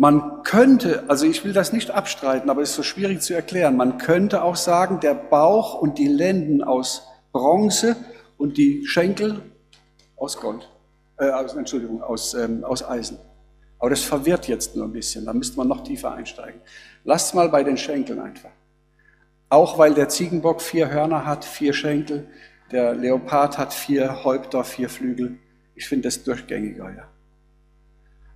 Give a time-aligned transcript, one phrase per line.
[0.00, 3.76] Man könnte, also ich will das nicht abstreiten, aber es ist so schwierig zu erklären,
[3.76, 7.96] man könnte auch sagen, der Bauch und die Lenden aus Bronze
[8.38, 9.42] und die Schenkel
[10.16, 10.70] aus Gold,
[11.18, 13.18] äh, aus, Entschuldigung, aus, ähm, aus Eisen.
[13.78, 16.62] Aber das verwirrt jetzt nur ein bisschen, da müsste man noch tiefer einsteigen.
[17.04, 18.52] Lasst mal bei den Schenkeln einfach.
[19.50, 22.26] Auch weil der Ziegenbock vier Hörner hat, vier Schenkel,
[22.72, 25.36] der Leopard hat vier Häupter, vier Flügel.
[25.74, 27.19] Ich finde das durchgängiger, ja.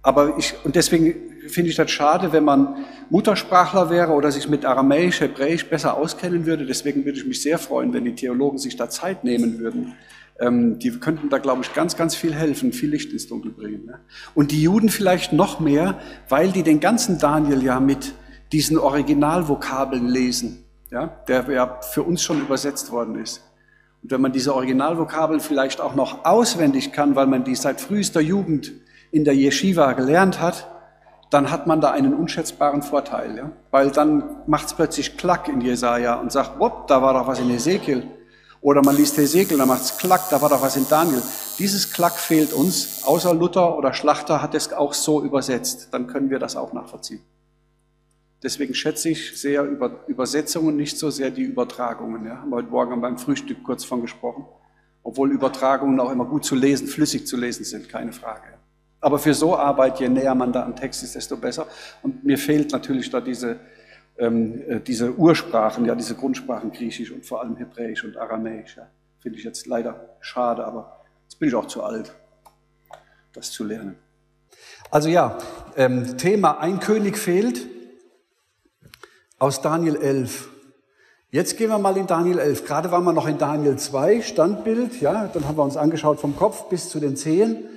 [0.05, 1.17] Aber ich, und deswegen
[1.49, 6.47] finde ich das schade, wenn man Muttersprachler wäre oder sich mit Aramäisch, Hebräisch besser auskennen
[6.47, 6.65] würde.
[6.65, 9.95] Deswegen würde ich mich sehr freuen, wenn die Theologen sich da Zeit nehmen würden.
[10.39, 13.87] Ähm, die könnten da, glaube ich, ganz, ganz viel helfen, viel Licht ins Dunkel bringen.
[13.87, 13.99] Ne?
[14.37, 18.15] Und die Juden vielleicht noch mehr, weil die den ganzen Daniel ja mit
[18.53, 23.43] diesen Originalvokabeln lesen ja, der ja für uns schon übersetzt worden ist.
[24.03, 28.21] Und wenn man diese Originalvokabeln vielleicht auch noch auswendig kann, weil man die seit frühester
[28.21, 28.73] Jugend
[29.15, 30.69] in der Yeshiva gelernt hat,
[31.31, 33.37] dann hat man da einen unschätzbaren Vorteil.
[33.37, 33.53] Ja?
[33.71, 37.39] Weil dann macht es plötzlich Klack in Jesaja und sagt, wop, da war doch was
[37.39, 38.09] in Ezekiel.
[38.61, 41.23] Oder man liest Ezekiel, dann macht es Klack, da war doch was in Daniel.
[41.59, 45.89] Dieses Klack fehlt uns, außer Luther oder Schlachter hat es auch so übersetzt.
[45.93, 47.21] Dann können wir das auch nachvollziehen.
[48.43, 52.27] Deswegen schätze ich sehr über Übersetzungen, nicht so sehr die Übertragungen.
[52.27, 52.39] Ja.
[52.39, 54.45] Haben wir heute Morgen beim Frühstück kurz von gesprochen.
[55.03, 58.54] Obwohl Übertragungen auch immer gut zu lesen, flüssig zu lesen sind, keine Frage.
[59.05, 61.67] Aber für so Arbeit, je näher man da am Text ist, desto besser.
[62.01, 63.61] Und mir fehlt natürlich da diese,
[64.17, 68.79] ähm, äh, diese Ursprachen, ja, diese Grundsprachen Griechisch und vor allem Hebräisch und Aramäisch.
[68.79, 68.87] Ja.
[69.19, 72.15] Finde ich jetzt leider schade, aber jetzt bin ich auch zu alt,
[73.35, 73.97] das zu lernen.
[74.91, 75.37] Also ja,
[75.77, 77.67] ähm, Thema Ein König fehlt
[79.39, 80.49] aus Daniel 11.
[81.31, 82.65] Jetzt gehen wir mal in Daniel 11.
[82.65, 86.35] Gerade waren wir noch in Daniel 2, Standbild, ja, dann haben wir uns angeschaut vom
[86.37, 87.69] Kopf bis zu den Zehen.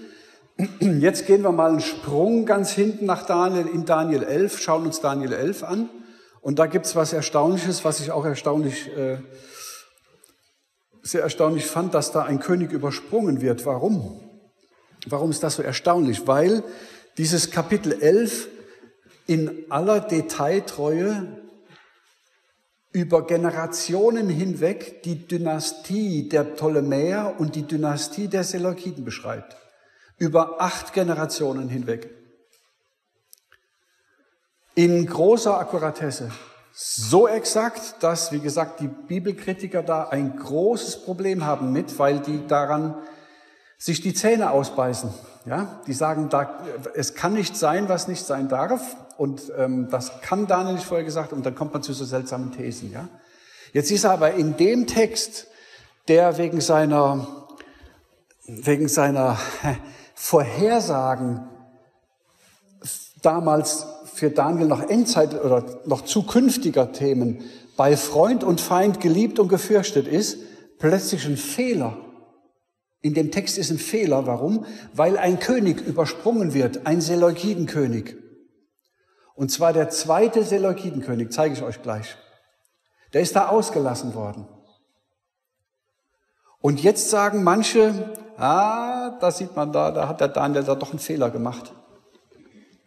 [0.80, 5.00] Jetzt gehen wir mal einen Sprung ganz hinten nach Daniel, in Daniel 11, schauen uns
[5.02, 5.90] Daniel 11 an.
[6.42, 9.18] Und da gibt's was Erstaunliches, was ich auch erstaunlich, äh,
[11.04, 13.66] sehr erstaunlich fand, dass da ein König übersprungen wird.
[13.68, 14.20] Warum?
[15.06, 16.26] Warum ist das so erstaunlich?
[16.26, 16.64] Weil
[17.18, 18.48] dieses Kapitel 11
[19.28, 21.28] in aller Detailtreue
[22.94, 29.56] über Generationen hinweg die Dynastie der Ptolemäer und die Dynastie der Seleukiden beschreibt.
[30.18, 32.10] Über acht Generationen hinweg.
[34.76, 36.32] In großer Akkuratesse.
[36.74, 42.46] So exakt, dass, wie gesagt, die Bibelkritiker da ein großes Problem haben mit, weil die
[42.46, 42.96] daran
[43.80, 45.12] sich die Zähne ausbeißen.
[45.46, 46.60] Ja, die sagen, da,
[46.94, 48.98] es kann nicht sein, was nicht sein darf.
[49.18, 51.34] Und ähm, das kann Daniel nicht vorher gesagt.
[51.34, 52.92] Und dann kommt man zu so seltsamen Thesen.
[52.92, 53.08] Ja,
[53.74, 55.48] jetzt ist er aber in dem Text,
[56.08, 57.28] der wegen seiner
[58.46, 59.38] wegen seiner
[60.20, 61.48] Vorhersagen
[63.22, 67.44] damals für Daniel noch Endzeit oder noch zukünftiger Themen
[67.78, 70.38] bei Freund und Feind geliebt und gefürchtet ist,
[70.80, 71.98] plötzlich ein Fehler
[73.02, 74.26] in dem Text ist ein Fehler.
[74.26, 74.66] Warum?
[74.94, 78.16] Weil ein König übersprungen wird, ein Seleukidenkönig.
[79.36, 82.18] Und zwar der zweite Seleukidenkönig, zeige ich euch gleich.
[83.14, 84.48] Der ist da ausgelassen worden.
[86.62, 90.92] Und jetzt sagen manche, ah, da sieht man da, da hat der Daniel da doch
[90.92, 91.74] einen Fehler gemacht.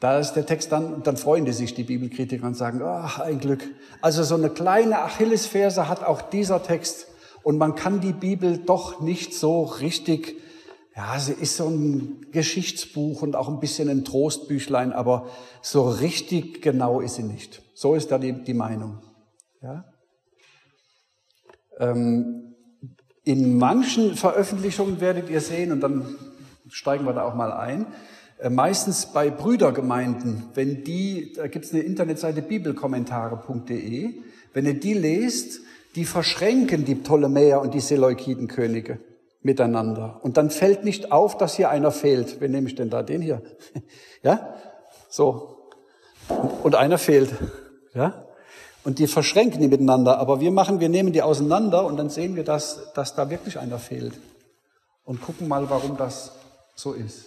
[0.01, 3.39] Da ist der Text dann, dann freuen die sich, die Bibelkritiker, und sagen, ach, ein
[3.39, 3.63] Glück.
[4.01, 7.07] Also so eine kleine Achillesferse hat auch dieser Text
[7.43, 10.37] und man kann die Bibel doch nicht so richtig,
[10.97, 15.29] ja, sie ist so ein Geschichtsbuch und auch ein bisschen ein Trostbüchlein, aber
[15.61, 17.63] so richtig genau ist sie nicht.
[17.75, 19.03] So ist da die, die Meinung.
[19.61, 19.85] Ja?
[21.79, 22.50] Ähm,
[23.25, 26.17] in manchen Veröffentlichungen werdet ihr sehen, und dann
[26.69, 27.87] steigen wir da auch mal ein,
[28.39, 34.15] äh, meistens bei Brüdergemeinden, wenn die, da gibt es eine Internetseite bibelkommentare.de,
[34.53, 35.61] wenn ihr die lest,
[35.97, 38.99] die verschränken die Ptolemäer und die Seleukidenkönige
[39.43, 40.21] miteinander.
[40.23, 42.41] Und dann fällt nicht auf, dass hier einer fehlt.
[42.41, 43.03] Wen nehme ich denn da?
[43.03, 43.43] Den hier.
[44.23, 44.55] Ja?
[45.09, 45.71] So.
[46.63, 47.31] Und einer fehlt.
[47.95, 48.27] Ja?
[48.83, 50.19] Und die verschränken die miteinander.
[50.19, 53.59] Aber wir machen, wir nehmen die auseinander und dann sehen wir, dass, dass da wirklich
[53.59, 54.15] einer fehlt.
[55.05, 56.33] Und gucken mal, warum das
[56.75, 57.27] so ist.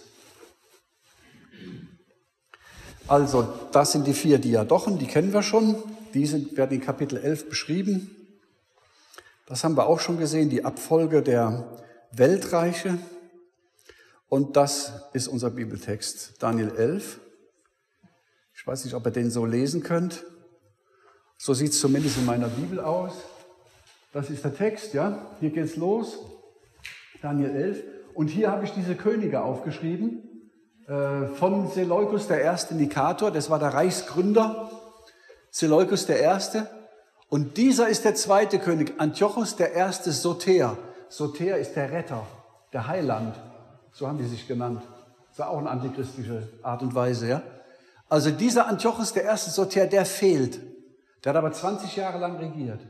[3.06, 5.76] Also, das sind die vier Diadochen, die kennen wir schon.
[6.14, 8.10] Die sind, werden in Kapitel 11 beschrieben.
[9.46, 12.98] Das haben wir auch schon gesehen, die Abfolge der Weltreiche.
[14.28, 17.20] Und das ist unser Bibeltext, Daniel 11.
[18.56, 20.24] Ich weiß nicht, ob ihr den so lesen könnt.
[21.36, 23.12] So sieht es zumindest in meiner Bibel aus.
[24.12, 25.26] Das ist der Text, ja.
[25.40, 26.18] Hier geht's los.
[27.20, 27.82] Daniel 11.
[28.14, 30.22] Und hier habe ich diese Könige aufgeschrieben.
[30.86, 34.70] äh, von Seleukus der erste Nikator, das war der Reichsgründer,
[35.50, 36.68] Seleukus der erste.
[37.28, 40.76] Und dieser ist der zweite König, Antiochus der erste Soter.
[41.08, 42.26] Soter ist der Retter,
[42.72, 43.34] der Heiland.
[43.92, 44.82] So haben die sich genannt.
[45.30, 47.42] Das war auch eine antichristliche Art und Weise, ja.
[48.08, 50.60] Also dieser Antiochus der erste Soter, der fehlt.
[51.24, 52.80] Der hat aber 20 Jahre lang regiert.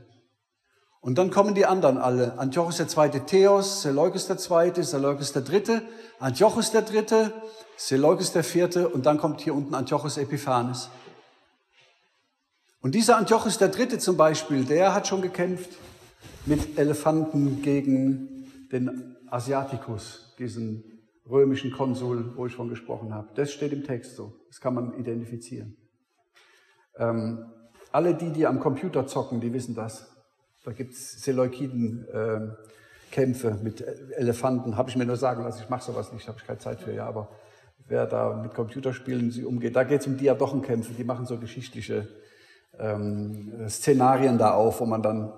[1.01, 2.39] Und dann kommen die anderen alle.
[2.39, 5.83] Antiochus der zweite Theos, Seleukus der zweite, Seleukus der dritte,
[6.19, 7.33] Antiochus der dritte,
[7.77, 10.89] Seleukus der vierte und dann kommt hier unten Antiochus Epiphanes.
[12.81, 15.71] Und dieser Antiochus der dritte zum Beispiel, der hat schon gekämpft
[16.47, 20.85] mit Elefanten gegen den Asiaticus, diesen
[21.29, 23.29] römischen Konsul, wo ich von gesprochen habe.
[23.35, 24.35] Das steht im Text so.
[24.49, 25.77] Das kann man identifizieren.
[26.99, 27.54] Ähm,
[27.95, 30.07] alle die, die am Computer zocken, die wissen das.
[30.65, 33.85] Da gibt es Seleukiden-Kämpfe äh, mit
[34.17, 34.77] Elefanten.
[34.77, 36.93] Habe ich mir nur sagen lassen, ich mache sowas nicht, habe ich keine Zeit für.
[36.93, 37.29] Ja, aber
[37.87, 40.93] wer da mit Computerspielen sie umgeht, da geht es um Diadochenkämpfe.
[40.93, 42.09] Die machen so geschichtliche
[42.81, 45.33] ähm, Szenarien da auf, wo man dann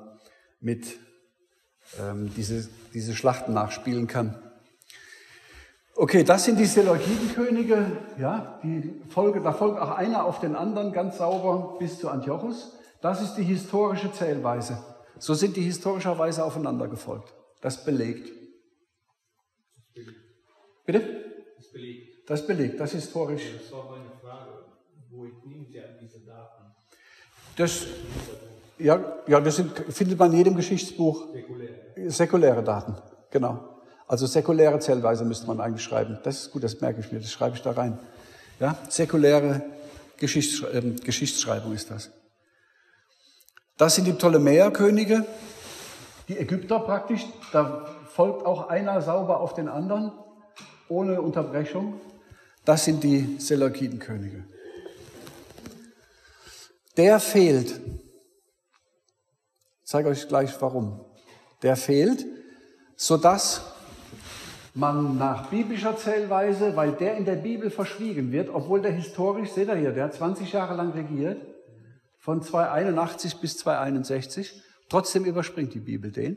[0.59, 0.97] mit
[2.01, 4.35] ähm, diese, diese Schlachten nachspielen kann.
[5.99, 7.87] Okay, das sind die Seleukidenkönige.
[8.19, 12.77] Ja, die Folge, da folgt auch einer auf den anderen ganz sauber bis zu Antiochus.
[13.01, 14.77] Das ist die historische Zählweise.
[15.19, 17.33] So sind die historischerweise aufeinander gefolgt.
[17.63, 18.31] Das belegt.
[20.85, 21.01] Bitte?
[21.57, 22.29] Das belegt.
[22.29, 23.43] Das belegt, das ist historisch.
[23.57, 24.51] Das war meine Frage.
[25.11, 26.75] Wo nehmen Sie diese Daten?
[27.57, 27.87] Das,
[28.79, 31.33] ja, ja, das sind, findet man in jedem Geschichtsbuch.
[31.33, 32.11] Säkuläre.
[32.11, 32.97] Säkuläre Daten,
[33.31, 33.76] genau.
[34.09, 36.19] Also säkuläre Zählweise müsste man eigentlich schreiben.
[36.23, 37.99] Das ist gut, das merke ich mir, das schreibe ich da rein.
[38.61, 39.63] Ja, säkuläre
[40.17, 42.11] Geschichts, äh, Geschichtsschreibung ist das.
[43.77, 45.27] Das sind die Ptolemäerkönige,
[46.29, 47.27] die Ägypter praktisch.
[47.53, 50.13] Da folgt auch einer sauber auf den anderen,
[50.89, 52.01] ohne Unterbrechung.
[52.65, 54.45] Das sind die Seleukidenkönige.
[56.97, 57.73] Der fehlt.
[59.83, 61.05] Ich zeige euch gleich warum.
[61.63, 62.25] Der fehlt,
[62.97, 63.76] sodass
[64.77, 69.69] man nach biblischer Zählweise, weil der in der Bibel verschwiegen wird, obwohl der historisch, seht
[69.69, 71.41] ihr hier, der hat 20 Jahre lang regiert,
[72.19, 74.63] von 281 bis 261.
[74.89, 76.37] Trotzdem überspringt die Bibel den,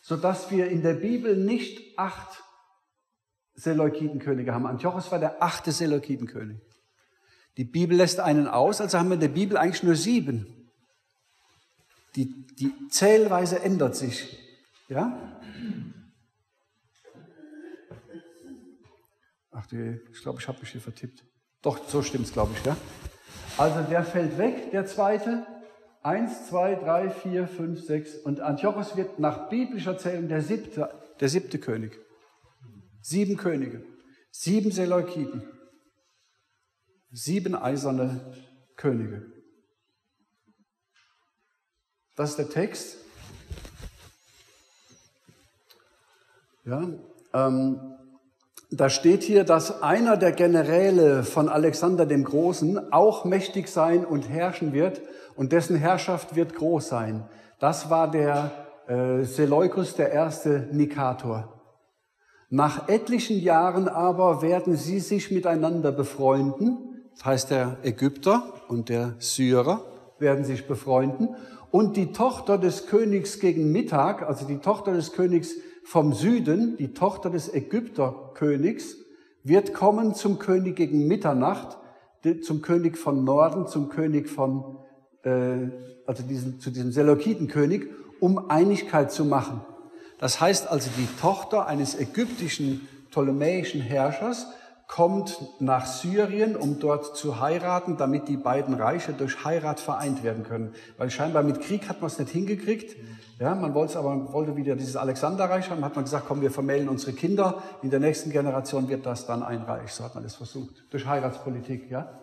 [0.00, 2.42] sodass wir in der Bibel nicht acht
[3.54, 4.66] Seleukidenkönige haben.
[4.66, 6.58] Antiochus war der achte Seleukidenkönig.
[7.58, 10.46] Die Bibel lässt einen aus, also haben wir in der Bibel eigentlich nur sieben.
[12.16, 14.38] Die, die Zählweise ändert sich.
[14.88, 15.36] Ja?
[19.50, 21.24] Ach, die, ich glaube, ich habe mich hier vertippt.
[21.62, 22.76] Doch, so stimmt es, glaube ich, ja.
[23.58, 25.46] Also der fällt weg, der zweite.
[26.02, 28.14] Eins, zwei, drei, vier, fünf, sechs.
[28.14, 30.88] Und Antiochos wird nach biblischer Zählung der siebte,
[31.20, 31.98] der siebte König.
[33.02, 33.84] Sieben Könige.
[34.30, 35.42] Sieben Seleukiden.
[37.10, 38.34] Sieben eiserne
[38.76, 39.30] Könige.
[42.16, 42.98] Das ist der Text.
[46.64, 46.88] Ja,
[47.34, 47.99] ähm,
[48.70, 54.28] da steht hier, dass einer der Generäle von Alexander dem Großen auch mächtig sein und
[54.28, 55.00] herrschen wird
[55.34, 57.24] und dessen Herrschaft wird groß sein.
[57.58, 58.52] Das war der
[58.86, 61.60] äh, Seleukus, der erste Nikator.
[62.48, 66.78] Nach etlichen Jahren aber werden sie sich miteinander befreunden,
[67.14, 69.84] das heißt der Ägypter und der Syrer
[70.18, 71.34] werden sich befreunden
[71.72, 75.54] und die Tochter des Königs gegen Mittag, also die Tochter des Königs
[75.90, 78.94] vom Süden, die Tochter des Ägypterkönigs,
[79.42, 81.78] wird kommen zum König gegen Mitternacht,
[82.42, 84.78] zum König von Norden, zum König von,
[85.24, 85.66] äh,
[86.06, 87.88] also diesen, zu diesem Seleukitenkönig,
[88.20, 89.62] um Einigkeit zu machen.
[90.20, 94.46] Das heißt also, die Tochter eines ägyptischen ptolemäischen Herrschers
[94.90, 100.42] kommt nach Syrien, um dort zu heiraten, damit die beiden Reiche durch Heirat vereint werden
[100.42, 100.74] können.
[100.98, 102.96] Weil scheinbar mit Krieg hat man es nicht hingekriegt.
[103.38, 106.50] Ja, man wollte es aber, wollte wieder dieses Alexanderreich haben, hat man gesagt, komm, wir
[106.50, 107.62] vermählen unsere Kinder.
[107.82, 109.92] In der nächsten Generation wird das dann ein Reich.
[109.92, 110.82] So hat man das versucht.
[110.90, 112.18] Durch Heiratspolitik, ja.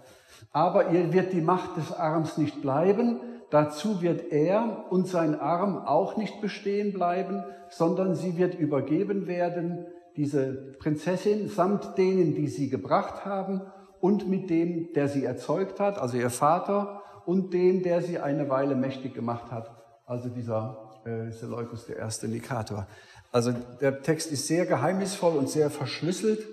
[0.51, 3.21] Aber ihr wird die Macht des Arms nicht bleiben.
[3.50, 9.86] Dazu wird er und sein Arm auch nicht bestehen bleiben, sondern sie wird übergeben werden
[10.17, 13.62] diese Prinzessin samt denen, die sie gebracht haben
[14.01, 18.50] und mit dem, der sie erzeugt hat, also ihr Vater, und dem, der sie eine
[18.50, 19.69] Weile mächtig gemacht hat,
[20.05, 22.88] also dieser äh, Seleukus, der erste Nikator.
[23.31, 26.47] Also der Text ist sehr geheimnisvoll und sehr verschlüsselt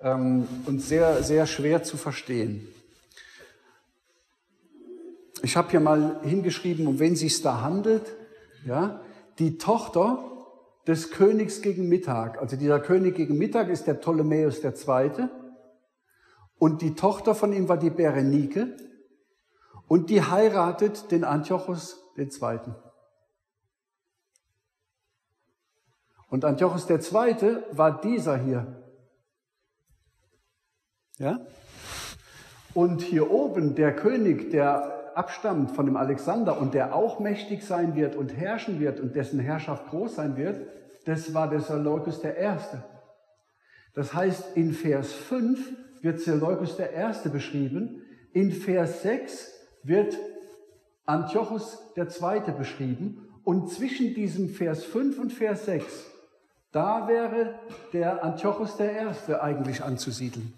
[0.00, 2.66] ähm, und sehr, sehr schwer zu verstehen.
[5.42, 8.06] Ich habe hier mal hingeschrieben, um wen sich da handelt.
[8.64, 9.00] Ja,
[9.40, 10.31] die Tochter
[10.86, 12.38] des Königs gegen Mittag.
[12.40, 15.28] Also dieser König gegen Mittag ist der Ptolemäus II.
[16.58, 18.76] Und die Tochter von ihm war die Berenike.
[19.88, 21.98] Und die heiratet den Antiochus
[22.30, 22.74] Zweiten.
[26.28, 28.82] Und Antiochus Zweite war dieser hier.
[31.18, 31.40] Ja?
[32.74, 37.94] Und hier oben der König, der abstammt von dem Alexander und der auch mächtig sein
[37.94, 40.66] wird und herrschen wird und dessen Herrschaft groß sein wird,
[41.04, 42.84] das war der Seleukus der Erste.
[43.94, 48.02] Das heißt, in Vers 5 wird Seleukus der Erste beschrieben,
[48.32, 49.52] in Vers 6
[49.82, 50.18] wird
[51.04, 56.06] Antiochus der Zweite beschrieben und zwischen diesem Vers 5 und Vers 6,
[56.70, 57.54] da wäre
[57.92, 60.54] der Antiochus der Erste eigentlich anzusiedeln.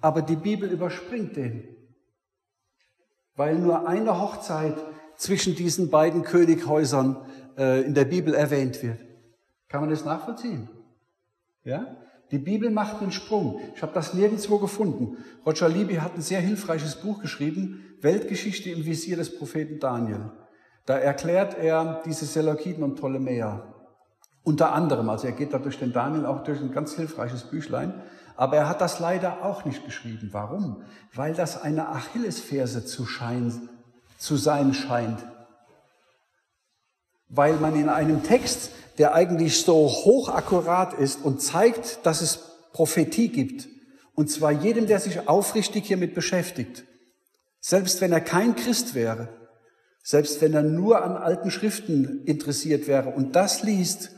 [0.00, 1.79] Aber die Bibel überspringt den,
[3.40, 4.76] weil nur eine Hochzeit
[5.16, 7.16] zwischen diesen beiden Könighäusern
[7.56, 8.98] äh, in der Bibel erwähnt wird.
[9.66, 10.68] Kann man das nachvollziehen?
[11.64, 11.96] Ja?
[12.32, 13.58] Die Bibel macht einen Sprung.
[13.74, 15.16] Ich habe das nirgendwo gefunden.
[15.46, 20.32] Roger Libby hat ein sehr hilfreiches Buch geschrieben, Weltgeschichte im Visier des Propheten Daniel.
[20.84, 23.74] Da erklärt er diese Seleukiden und Ptolemäer.
[24.42, 28.02] Unter anderem, also er geht da durch den Daniel auch durch ein ganz hilfreiches Büchlein.
[28.40, 30.30] Aber er hat das leider auch nicht geschrieben.
[30.32, 30.82] Warum?
[31.12, 33.68] Weil das eine Achillesferse zu, schein,
[34.16, 35.18] zu sein scheint.
[37.28, 42.38] Weil man in einem Text, der eigentlich so hochakkurat ist und zeigt, dass es
[42.72, 43.68] Prophetie gibt,
[44.14, 46.84] und zwar jedem, der sich aufrichtig hiermit beschäftigt,
[47.60, 49.28] selbst wenn er kein Christ wäre,
[50.02, 54.12] selbst wenn er nur an alten Schriften interessiert wäre und das liest,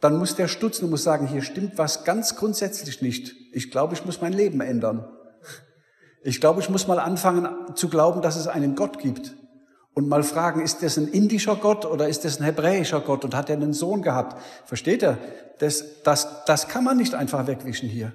[0.00, 3.34] dann muss der stutzen und muss sagen, hier stimmt was ganz grundsätzlich nicht.
[3.52, 5.08] Ich glaube, ich muss mein Leben ändern.
[6.22, 9.34] Ich glaube, ich muss mal anfangen zu glauben, dass es einen Gott gibt.
[9.94, 13.34] Und mal fragen, ist das ein indischer Gott oder ist das ein hebräischer Gott und
[13.34, 14.40] hat er einen Sohn gehabt?
[14.64, 15.18] Versteht er?
[15.58, 18.12] Das, das, das kann man nicht einfach wegwischen hier.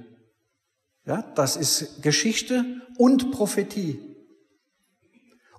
[1.05, 2.63] Ja, das ist Geschichte
[2.97, 3.99] und Prophetie.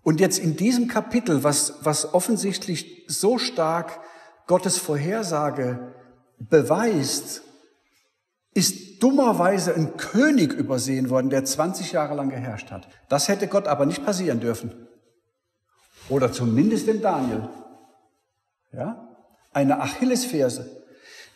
[0.02, 4.00] Und jetzt in diesem Kapitel, was, was offensichtlich so stark
[4.46, 5.94] Gottes Vorhersage
[6.48, 7.42] beweist,
[8.54, 12.88] ist dummerweise ein König übersehen worden, der 20 Jahre lang geherrscht hat.
[13.08, 14.72] Das hätte Gott aber nicht passieren dürfen.
[16.08, 17.48] Oder zumindest in Daniel.
[18.72, 19.08] Ja?
[19.52, 20.82] Eine Achillesferse.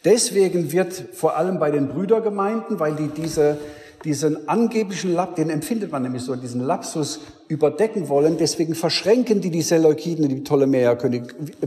[0.05, 3.59] Deswegen wird vor allem bei den Brüdergemeinden, weil die diese
[4.05, 8.37] diesen angeblichen Lab, den empfindet man nämlich so, diesen Lapsus überdecken wollen.
[8.39, 11.23] Deswegen verschränken die die Seleukiden, die Ptolemäerkönig.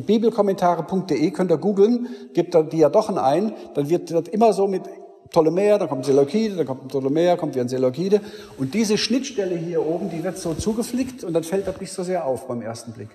[0.06, 4.84] Bibelkommentare.de könnt ihr googeln, gibt da Diadochen ein, dann wird dort immer so mit
[5.32, 8.22] Ptolemäer, dann kommt Seleukide, dann kommt ein Ptolemäer, kommt wieder ein Seleukide.
[8.58, 12.04] Und diese Schnittstelle hier oben, die wird so zugeflickt und dann fällt das nicht so
[12.04, 13.10] sehr auf beim ersten Blick.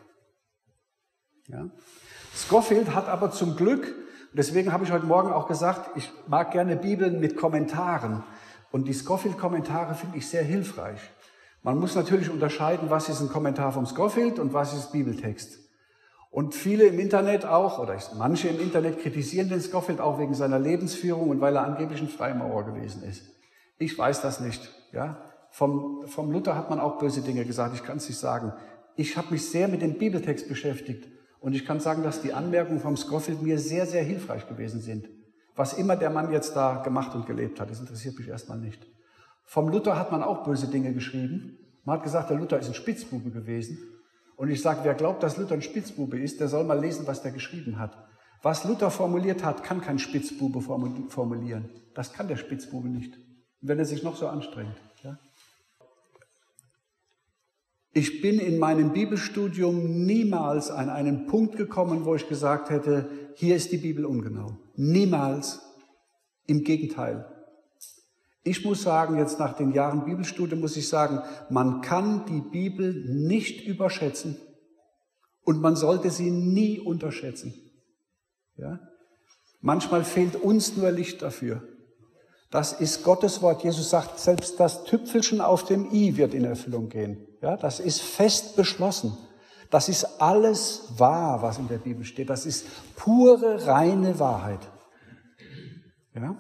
[1.49, 1.69] Ja?
[2.35, 3.95] Scofield hat aber zum Glück,
[4.33, 8.23] deswegen habe ich heute Morgen auch gesagt, ich mag gerne Bibeln mit Kommentaren.
[8.73, 11.01] Und die Scofield-Kommentare finde ich sehr hilfreich.
[11.63, 15.59] Man muss natürlich unterscheiden, was ist ein Kommentar vom Scofield und was ist Bibeltext.
[16.31, 20.59] Und viele im Internet auch, oder manche im Internet kritisieren den Scofield auch wegen seiner
[20.59, 23.23] Lebensführung und weil er angeblich ein Freimaurer gewesen ist.
[23.79, 24.71] Ich weiß das nicht.
[24.93, 25.17] Ja?
[25.51, 28.53] Vom, vom Luther hat man auch böse Dinge gesagt, ich kann es nicht sagen.
[28.95, 31.09] Ich habe mich sehr mit dem Bibeltext beschäftigt
[31.41, 35.09] und ich kann sagen, dass die Anmerkungen vom Scofield mir sehr, sehr hilfreich gewesen sind.
[35.57, 38.87] Was immer der Mann jetzt da gemacht und gelebt hat, das interessiert mich erstmal nicht.
[39.45, 41.59] Vom Luther hat man auch böse Dinge geschrieben.
[41.85, 43.79] Man hat gesagt, der Luther ist ein Spitzbube gewesen.
[44.37, 47.23] Und ich sage, wer glaubt, dass Luther ein Spitzbube ist, der soll mal lesen, was
[47.23, 47.97] der geschrieben hat.
[48.43, 51.71] Was Luther formuliert hat, kann kein Spitzbube formulieren.
[51.95, 53.19] Das kann der Spitzbube nicht,
[53.63, 54.77] wenn er sich noch so anstrengt.
[55.03, 55.19] Ja?
[57.93, 63.57] Ich bin in meinem Bibelstudium niemals an einen Punkt gekommen, wo ich gesagt hätte, hier
[63.57, 64.59] ist die Bibel ungenau.
[64.77, 65.63] Niemals.
[66.47, 67.27] Im Gegenteil.
[68.45, 73.05] Ich muss sagen, jetzt nach den Jahren Bibelstudium muss ich sagen, man kann die Bibel
[73.09, 74.37] nicht überschätzen
[75.43, 77.55] und man sollte sie nie unterschätzen.
[78.57, 78.79] Ja?
[79.61, 81.63] Manchmal fehlt uns nur Licht dafür.
[82.53, 83.65] Das ist Gottes Wort.
[83.65, 87.27] Jesus sagt, selbst das Tüpfelchen auf dem i wird in Erfüllung gehen.
[87.43, 89.19] Ja, das ist fest beschlossen.
[89.71, 92.31] Das ist alles wahr, was in der Bibel steht.
[92.31, 94.61] Das ist pure, reine Wahrheit.
[96.15, 96.37] Ja?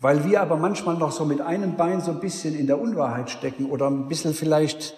[0.00, 3.30] Weil wir aber manchmal noch so mit einem Bein so ein bisschen in der Unwahrheit
[3.30, 4.96] stecken oder ein bisschen vielleicht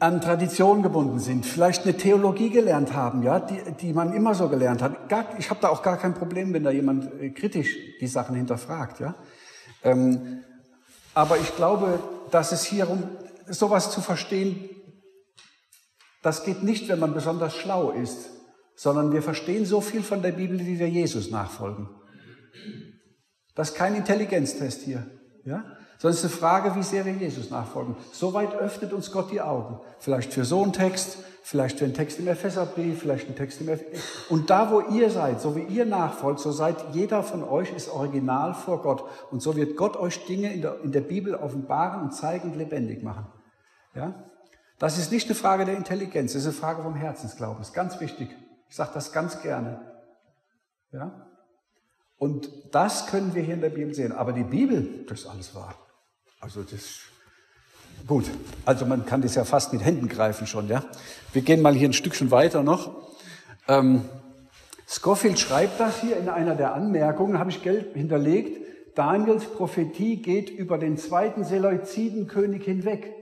[0.00, 4.48] an Tradition gebunden sind, vielleicht eine Theologie gelernt haben, ja, die, die man immer so
[4.48, 5.08] gelernt hat.
[5.08, 8.36] Gar, ich habe da auch gar kein Problem, wenn da jemand äh, kritisch die Sachen
[8.36, 9.14] hinterfragt, ja.
[9.82, 10.42] Ähm,
[11.14, 13.08] aber ich glaube, dass es hier um
[13.48, 14.68] sowas zu verstehen,
[16.22, 18.30] das geht nicht, wenn man besonders schlau ist,
[18.76, 21.88] sondern wir verstehen so viel von der Bibel, wie wir Jesus nachfolgen.
[23.54, 25.06] Das ist kein Intelligenztest hier,
[25.44, 25.64] ja?
[25.98, 27.96] sondern es ist eine Frage, wie sehr wir Jesus nachfolgen.
[28.12, 29.80] Soweit öffnet uns Gott die Augen.
[30.00, 34.02] Vielleicht für so einen Text, vielleicht einen Text im Epheserbrief, vielleicht einen Text im Epheser.
[34.30, 37.90] Und da, wo ihr seid, so wie ihr nachfolgt, so seid jeder von euch ist
[37.90, 39.04] original vor Gott.
[39.30, 42.56] Und so wird Gott euch Dinge in der, in der Bibel offenbaren und zeigen und
[42.56, 43.26] lebendig machen.
[43.94, 44.24] Ja?
[44.78, 47.58] Das ist nicht eine Frage der Intelligenz, das ist eine Frage vom Herzensglauben.
[47.58, 48.30] Das ist ganz wichtig.
[48.70, 49.82] Ich sage das ganz gerne.
[50.92, 51.26] Ja?
[52.16, 54.12] Und das können wir hier in der Bibel sehen.
[54.12, 55.74] Aber die Bibel, das ist alles wahr.
[56.40, 57.00] Also das
[58.06, 58.30] gut.
[58.64, 60.84] Also man kann das ja fast mit Händen greifen schon, ja.
[61.32, 62.90] Wir gehen mal hier ein Stückchen weiter noch.
[63.68, 64.04] Ähm,
[64.88, 68.64] Scofield schreibt das hier in einer der Anmerkungen, habe ich gelb hinterlegt.
[68.94, 73.12] Daniels Prophetie geht über den zweiten Seleuzidenkönig hinweg.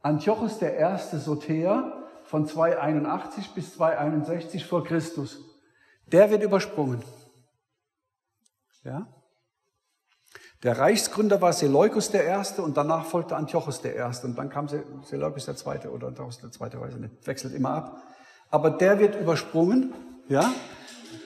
[0.00, 5.38] Antiochus der erste Soter von 281 bis 261 vor Christus.
[6.06, 7.02] Der wird übersprungen.
[8.84, 9.06] Ja?
[10.62, 14.68] Der Reichsgründer war Seleukus der Erste und danach folgte Antiochus der Erste und dann kam
[15.04, 18.02] Seleukus der Zweite oder Antiochus der Zweite, weiß ich nicht, wechselt immer ab.
[18.50, 19.92] Aber der wird übersprungen,
[20.28, 20.52] ja.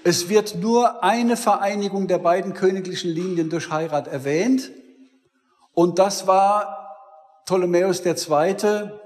[0.05, 4.71] Es wird nur eine Vereinigung der beiden königlichen Linien durch Heirat erwähnt
[5.73, 9.01] und das war Ptolemäus der Zweite,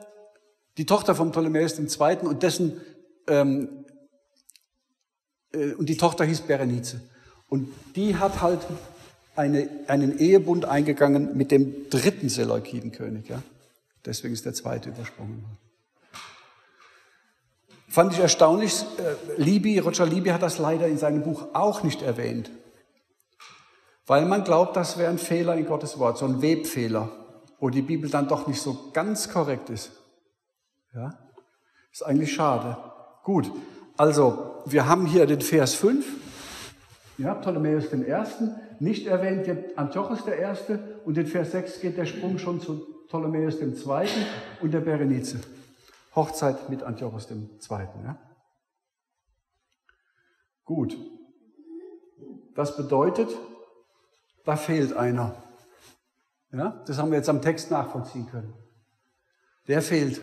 [0.76, 2.80] die Tochter von Ptolemäus dem Zweiten und dessen
[3.26, 3.84] ähm,
[5.52, 7.00] äh, und die Tochter hieß Berenice.
[7.48, 8.60] Und die hat halt
[9.40, 13.26] eine, einen Ehebund eingegangen mit dem dritten Seleukidenkönig.
[13.28, 13.42] Ja?
[14.04, 15.58] Deswegen ist der zweite übersprungen worden.
[17.88, 22.02] Fand ich erstaunlich, äh, Libby, Roger Libby hat das leider in seinem Buch auch nicht
[22.02, 22.50] erwähnt.
[24.06, 27.08] Weil man glaubt, das wäre ein Fehler in Gottes Wort, so ein Webfehler,
[27.58, 29.90] wo die Bibel dann doch nicht so ganz korrekt ist.
[30.94, 31.18] Ja?
[31.90, 32.76] Ist eigentlich schade.
[33.24, 33.50] Gut,
[33.96, 36.04] also wir haben hier den Vers 5.
[37.16, 38.54] Ja, Ptolemäus den Ersten.
[38.80, 42.86] Nicht erwähnt wird Antiochus der Erste und in Vers 6 geht der Sprung schon zu
[43.08, 44.24] Ptolemäus dem Zweiten
[44.62, 45.36] und der Berenice.
[46.16, 48.02] Hochzeit mit Antiochus dem Zweiten.
[48.02, 48.16] Ja?
[50.64, 50.96] Gut.
[52.54, 53.28] Das bedeutet,
[54.44, 55.34] da fehlt einer.
[56.50, 56.82] Ja?
[56.86, 58.54] Das haben wir jetzt am Text nachvollziehen können.
[59.68, 60.22] Der fehlt.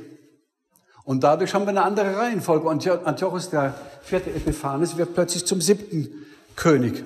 [1.03, 2.67] Und dadurch haben wir eine andere Reihenfolge.
[2.69, 7.05] Antiochus, der vierte Epiphanes, wird plötzlich zum siebten König.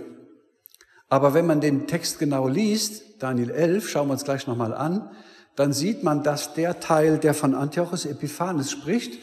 [1.11, 5.11] Aber wenn man den Text genau liest, Daniel 11, schauen wir uns gleich nochmal an,
[5.57, 9.19] dann sieht man, dass der Teil, der von Antiochus Epiphanes spricht,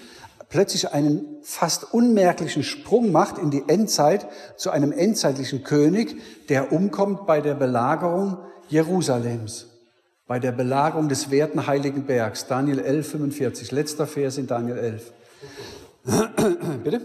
[0.50, 4.26] plötzlich einen fast unmerklichen Sprung macht in die Endzeit
[4.58, 6.20] zu einem endzeitlichen König,
[6.50, 8.36] der umkommt bei der Belagerung
[8.68, 9.68] Jerusalems,
[10.26, 12.46] bei der Belagerung des werten heiligen Bergs.
[12.46, 15.12] Daniel 11, 45, letzter Vers in Daniel 11.
[16.84, 17.00] Bitte?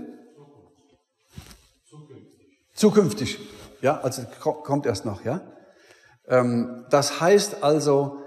[2.74, 3.40] Zukünftig.
[3.84, 5.42] Ja, also kommt erst noch, ja.
[6.30, 8.18] Ähm, das heißt also,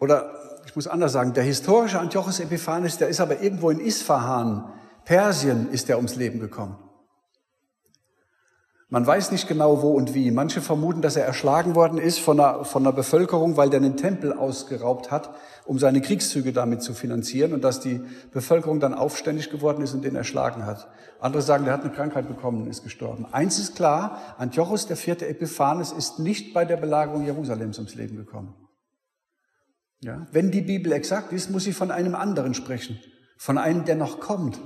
[0.00, 0.32] oder
[0.64, 4.72] ich muss anders sagen, der historische Antiochus Epiphanes, der ist aber irgendwo in Isfahan,
[5.04, 6.78] Persien, ist er ums Leben gekommen.
[8.92, 10.30] Man weiß nicht genau wo und wie.
[10.30, 14.34] Manche vermuten, dass er erschlagen worden ist von der, von Bevölkerung, weil der einen Tempel
[14.34, 15.30] ausgeraubt hat,
[15.64, 18.02] um seine Kriegszüge damit zu finanzieren und dass die
[18.32, 20.88] Bevölkerung dann aufständig geworden ist und den erschlagen hat.
[21.20, 23.24] Andere sagen, der hat eine Krankheit bekommen und ist gestorben.
[23.32, 28.18] Eins ist klar, Antiochus der vierte Epiphanes ist nicht bei der Belagerung Jerusalems ums Leben
[28.18, 28.54] gekommen.
[30.00, 30.26] Ja?
[30.32, 33.00] Wenn die Bibel exakt ist, muss sie von einem anderen sprechen.
[33.38, 34.60] Von einem, der noch kommt,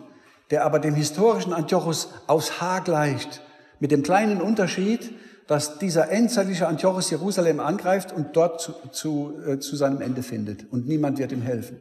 [0.50, 3.45] der aber dem historischen Antiochus aus Haar gleicht
[3.80, 5.12] mit dem kleinen Unterschied,
[5.46, 10.70] dass dieser endzeitliche Antiochus Jerusalem angreift und dort zu, zu, äh, zu seinem Ende findet.
[10.72, 11.80] Und niemand wird ihm helfen.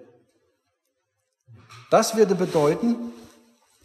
[1.90, 2.96] Das würde bedeuten,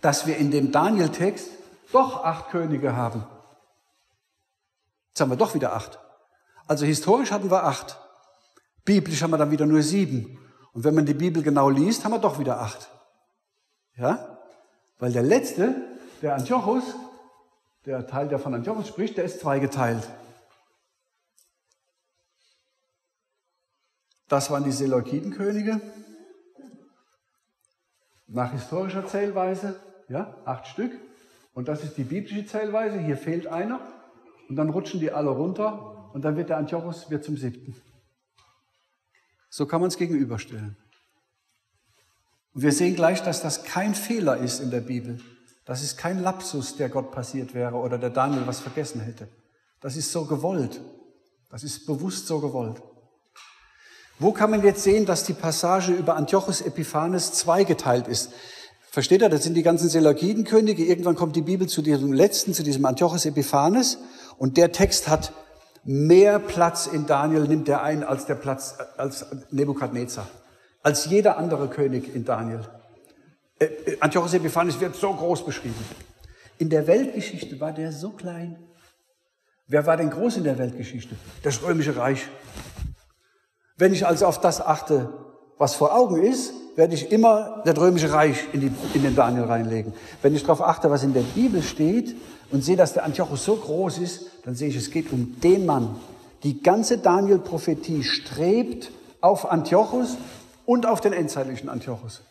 [0.01, 1.49] dass wir in dem Daniel-Text
[1.93, 3.25] doch acht Könige haben.
[5.09, 5.99] Jetzt haben wir doch wieder acht.
[6.67, 7.99] Also historisch hatten wir acht.
[8.85, 10.39] Biblisch haben wir dann wieder nur sieben.
[10.73, 12.89] Und wenn man die Bibel genau liest, haben wir doch wieder acht.
[13.97, 14.39] Ja?
[14.99, 15.75] Weil der letzte,
[16.23, 16.85] der Antiochus,
[17.87, 20.09] der Teil, der von Antiochus spricht, der ist zweigeteilt.
[24.29, 25.81] Das waren die Seleukidenkönige.
[28.29, 30.93] Nach historischer Zählweise, ja, acht Stück.
[31.53, 32.99] Und das ist die biblische Zählweise.
[33.01, 33.81] Hier fehlt einer.
[34.49, 36.13] Und dann rutschen die alle runter.
[36.13, 37.75] Und dann wird der Antiochus wird zum siebten.
[39.49, 40.77] So kann man es gegenüberstellen.
[42.55, 45.21] Und wir sehen gleich, dass das kein Fehler ist in der Bibel.
[45.65, 49.29] Das ist kein Lapsus, der Gott passiert wäre oder der Daniel was vergessen hätte.
[49.81, 50.81] Das ist so gewollt.
[51.51, 52.83] Das ist bewusst so gewollt.
[54.19, 58.33] Wo kann man jetzt sehen, dass die Passage über Antiochus Epiphanes zweigeteilt ist?
[58.91, 60.85] Versteht ihr, das sind die ganzen Seleukidenkönige.
[60.85, 63.99] Irgendwann kommt die Bibel zu diesem letzten, zu diesem Antiochus Epiphanes.
[64.37, 65.33] Und der Text hat
[65.83, 70.29] Mehr Platz in Daniel nimmt er ein als der Platz, als Nebukadnezar.
[70.83, 72.61] Als jeder andere König in Daniel.
[73.61, 75.85] Äh, äh, Antiochus Epiphanes wird so groß beschrieben.
[76.59, 78.59] In der Weltgeschichte war der so klein.
[79.69, 81.15] Wer war denn groß in der Weltgeschichte?
[81.43, 82.27] Das Römische Reich.
[83.77, 85.13] Wenn ich also auf das achte,
[85.59, 89.45] was vor Augen ist, werde ich immer das Römische Reich in, die, in den Daniel
[89.45, 89.93] reinlegen.
[90.23, 92.17] Wenn ich darauf achte, was in der Bibel steht
[92.51, 95.67] und sehe, dass der Antiochus so groß ist, dann sehe ich, es geht um den
[95.67, 95.97] Mann.
[96.43, 100.17] Die ganze Daniel-Prophetie strebt auf Antiochus
[100.65, 102.23] und auf den endzeitlichen Antiochus.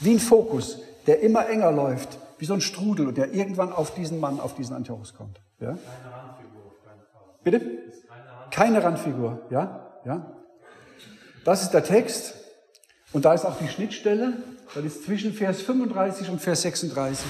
[0.00, 3.94] Wie ein Fokus, der immer enger läuft, wie so ein Strudel und der irgendwann auf
[3.94, 5.40] diesen Mann, auf diesen Antiochus kommt.
[5.60, 5.68] Ja?
[5.68, 6.72] Keine Randfigur.
[7.42, 7.60] Bitte?
[8.50, 9.92] Keine, Randfigur, ja?
[10.04, 10.32] ja?
[11.44, 12.34] Das ist der Text
[13.12, 14.34] und da ist auch die Schnittstelle,
[14.74, 17.26] das ist zwischen Vers 35 und Vers 36,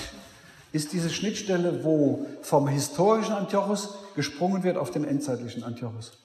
[0.72, 6.18] ist diese Schnittstelle, wo vom historischen Antiochus gesprungen wird auf den endzeitlichen Antiochus.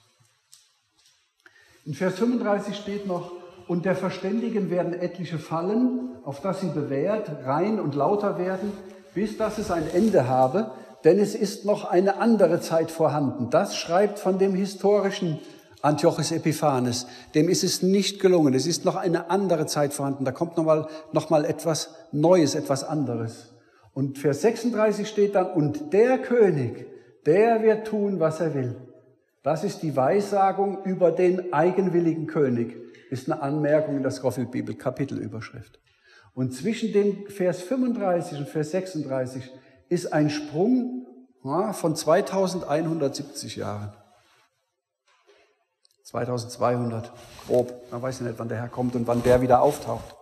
[1.86, 3.32] In Vers 35 steht noch,
[3.72, 8.74] und der Verständigen werden etliche fallen, auf dass sie bewährt, rein und lauter werden,
[9.14, 10.72] bis dass es ein Ende habe,
[11.06, 13.50] denn es ist noch eine andere Zeit vorhanden.
[13.50, 15.40] Das schreibt von dem historischen
[15.82, 17.08] Antiochus Epiphanes.
[17.34, 18.54] Dem ist es nicht gelungen.
[18.54, 20.26] Es ist noch eine andere Zeit vorhanden.
[20.26, 23.54] Da kommt nochmal noch mal etwas Neues, etwas anderes.
[23.94, 26.88] Und Vers 36 steht dann, und der König,
[27.26, 28.76] der wird tun, was er will.
[29.44, 32.81] Das ist die Weissagung über den eigenwilligen König
[33.12, 35.80] ist eine Anmerkung in der Scofield Bibel, Kapitelüberschrift.
[36.34, 39.52] Und zwischen dem Vers 35 und Vers 36
[39.90, 41.06] ist ein Sprung
[41.44, 43.94] ja, von 2170 Jahren.
[46.06, 47.12] 2200,
[47.48, 47.74] grob.
[47.92, 50.16] Man weiß ja nicht, wann der Herr kommt und wann der wieder auftaucht.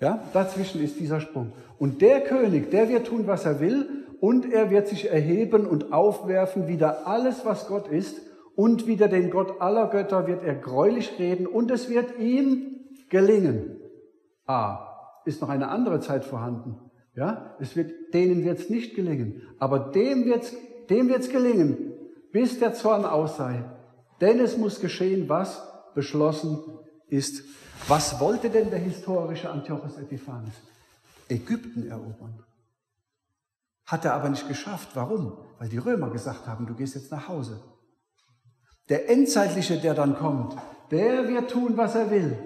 [0.00, 1.52] Ja, dazwischen ist dieser Sprung.
[1.78, 5.92] Und der König, der wird tun, was er will, und er wird sich erheben und
[5.92, 8.20] aufwerfen, wieder alles, was Gott ist,
[8.56, 13.80] und wieder den Gott aller Götter wird er greulich reden und es wird ihm gelingen.
[14.46, 14.88] Ah,
[15.24, 16.90] ist noch eine andere Zeit vorhanden.
[17.14, 19.42] Ja, es wird, denen wird es nicht gelingen.
[19.58, 20.54] Aber dem wird es
[20.88, 21.92] dem wird's gelingen,
[22.32, 23.64] bis der Zorn aus sei.
[24.20, 25.62] Denn es muss geschehen, was
[25.94, 26.58] beschlossen
[27.08, 27.44] ist.
[27.88, 30.54] Was wollte denn der historische Antiochus Epiphanes?
[31.28, 32.44] Ägypten erobern.
[33.86, 34.90] Hat er aber nicht geschafft.
[34.94, 35.38] Warum?
[35.58, 37.60] Weil die Römer gesagt haben, du gehst jetzt nach Hause.
[38.88, 40.56] Der Endzeitliche, der dann kommt,
[40.90, 42.36] der wird tun, was er will.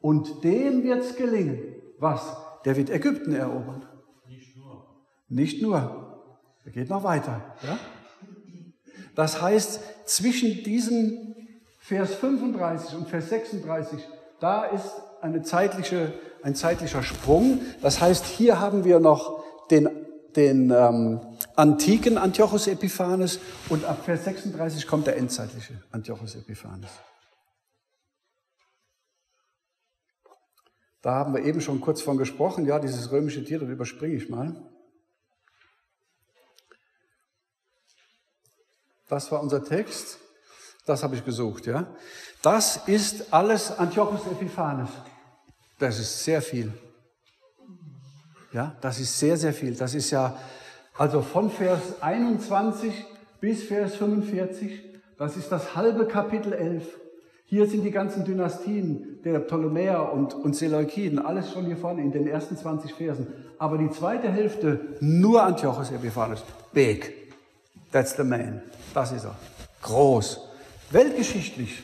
[0.00, 1.60] Und dem wird es gelingen.
[1.98, 2.36] Was?
[2.64, 3.86] Der wird Ägypten erobern.
[4.28, 4.86] Nicht nur.
[5.28, 6.30] Nicht nur.
[6.64, 7.54] Er geht noch weiter.
[7.62, 7.78] Ja?
[9.14, 11.34] Das heißt, zwischen diesem
[11.78, 14.00] Vers 35 und Vers 36,
[14.40, 17.60] da ist eine zeitliche, ein zeitlicher Sprung.
[17.82, 19.88] Das heißt, hier haben wir noch den,
[20.34, 21.20] den ähm,
[21.56, 23.38] antiken Antiochus Epiphanes
[23.68, 26.90] und ab Vers 36 kommt der endzeitliche Antiochus Epiphanes.
[31.02, 34.28] Da haben wir eben schon kurz von gesprochen, ja, dieses römische Tier, das überspringe ich
[34.28, 34.54] mal.
[39.08, 40.18] Das war unser Text.
[40.86, 41.86] Das habe ich gesucht, ja.
[42.40, 44.90] Das ist alles Antiochus Epiphanes.
[45.78, 46.72] Das ist sehr viel.
[48.52, 49.74] Ja, das ist sehr, sehr viel.
[49.74, 50.38] Das ist ja
[50.96, 52.92] also von Vers 21
[53.40, 54.82] bis Vers 45,
[55.18, 56.98] das ist das halbe Kapitel 11.
[57.46, 62.10] Hier sind die ganzen Dynastien der Ptolemäer und, und Seleukiden, alles schon hier vorne in
[62.10, 63.26] den ersten 20 Versen.
[63.58, 66.42] Aber die zweite Hälfte nur Antiochus Epiphanes.
[66.72, 67.12] Big.
[67.92, 68.62] That's the man.
[68.94, 69.36] Das ist er.
[69.82, 70.40] Groß.
[70.90, 71.82] Weltgeschichtlich.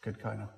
[0.00, 0.48] Kennt keiner.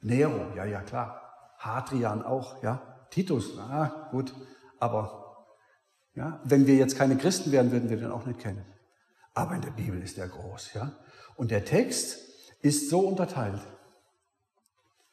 [0.00, 1.20] Nero, ja, ja, klar.
[1.58, 2.80] Hadrian auch, ja.
[3.10, 4.32] Titus, na gut.
[4.78, 5.19] Aber
[6.14, 8.64] ja, wenn wir jetzt keine Christen wären, würden wir den auch nicht kennen.
[9.34, 10.74] Aber in der Bibel ist er groß.
[10.74, 10.92] Ja?
[11.36, 12.18] Und der Text
[12.62, 13.60] ist so unterteilt.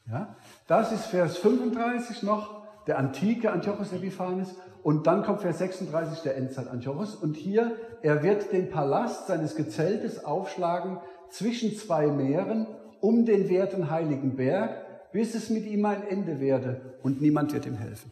[0.07, 0.35] Ja?
[0.67, 4.55] Das ist Vers 35 noch, der antike Antiochus Epiphanes.
[4.81, 7.15] Und dann kommt Vers 36, der Endzeit Antiochus.
[7.15, 10.97] Und hier, er wird den Palast seines Gezeltes aufschlagen
[11.29, 12.67] zwischen zwei Meeren
[13.01, 17.65] um den werten heiligen Berg, bis es mit ihm ein Ende werde und niemand wird
[17.65, 18.11] ihm helfen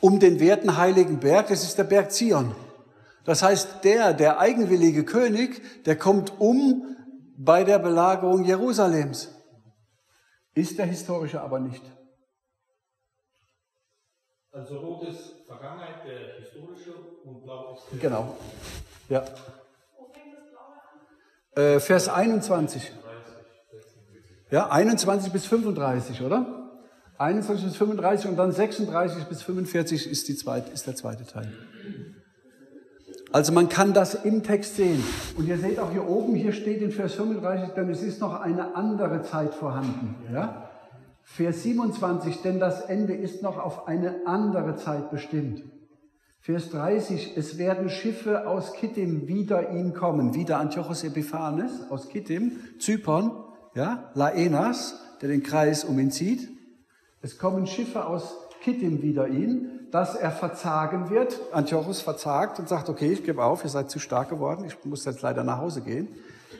[0.00, 2.54] um den werten heiligen Berg, das ist der Berg Zion.
[3.24, 6.96] Das heißt, der, der eigenwillige König, der kommt um
[7.36, 9.34] bei der Belagerung Jerusalems.
[10.54, 11.82] Ist der historische aber nicht.
[14.50, 18.36] Also rot ist Vergangenheit, der historische und blau ist der Genau.
[19.08, 19.24] Ja.
[21.54, 22.92] Äh, Vers 21.
[24.50, 26.67] Ja, 21 bis 35, oder?
[27.18, 31.52] 21 bis 35 und dann 36 bis 45 ist, die zweite, ist der zweite Teil.
[33.32, 35.02] Also man kann das im Text sehen.
[35.36, 38.40] Und ihr seht auch hier oben, hier steht in Vers 35, denn es ist noch
[38.40, 40.14] eine andere Zeit vorhanden.
[40.32, 40.70] Ja?
[41.22, 45.62] Vers 27, denn das Ende ist noch auf eine andere Zeit bestimmt.
[46.40, 52.52] Vers 30, es werden Schiffe aus Kittim wieder ihn kommen, wieder Antiochus Epiphanes aus Kittim,
[52.78, 53.32] Zypern,
[53.74, 56.48] ja, Laenas, der den Kreis um ihn zieht.
[57.20, 61.40] Es kommen Schiffe aus Kittim wieder ihn, dass er verzagen wird.
[61.52, 65.04] Antiochus verzagt und sagt, okay, ich gebe auf, ihr seid zu stark geworden, ich muss
[65.04, 66.08] jetzt leider nach Hause gehen.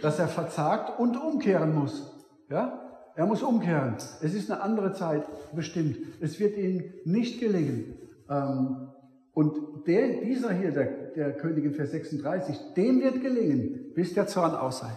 [0.02, 2.12] Dass er verzagt und umkehren muss.
[2.48, 2.80] Ja?
[3.14, 3.96] Er muss umkehren.
[4.22, 5.98] Es ist eine andere Zeit bestimmt.
[6.20, 7.96] Es wird ihm nicht gelingen.
[8.30, 8.88] Ähm,
[9.32, 14.26] und der, dieser hier, der, der König in Vers 36, dem wird gelingen, bis der
[14.26, 14.90] Zorn aus sei.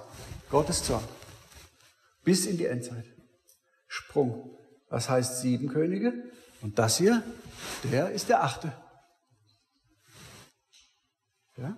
[0.50, 1.04] Gottes Zorn.
[2.24, 3.06] Bis in die Endzeit.
[3.88, 4.52] Sprung.
[4.92, 6.14] Was heißt sieben Könige?
[6.62, 7.24] Und das hier,
[7.84, 8.74] der ist der achte.
[11.56, 11.78] Ja?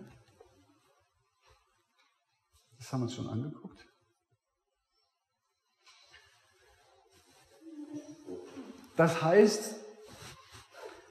[2.80, 3.86] Das haben wir uns schon angeguckt.
[8.96, 9.76] Das heißt,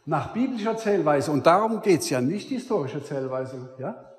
[0.05, 4.13] nach biblischer Zählweise, und darum geht es ja, nicht historische Zählweise, ja?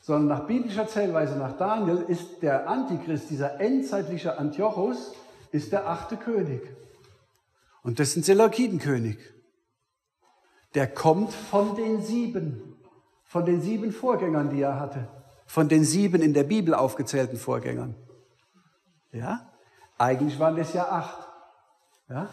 [0.00, 5.12] sondern nach biblischer Zählweise, nach Daniel, ist der Antichrist, dieser endzeitliche Antiochus,
[5.52, 6.62] ist der achte König.
[7.82, 9.18] Und das ist ein Seleukidenkönig.
[10.74, 12.76] Der kommt von den sieben,
[13.24, 15.08] von den sieben Vorgängern, die er hatte,
[15.46, 17.94] von den sieben in der Bibel aufgezählten Vorgängern.
[19.12, 19.50] Ja?
[19.96, 21.26] Eigentlich waren das ja acht.
[22.08, 22.28] Ja?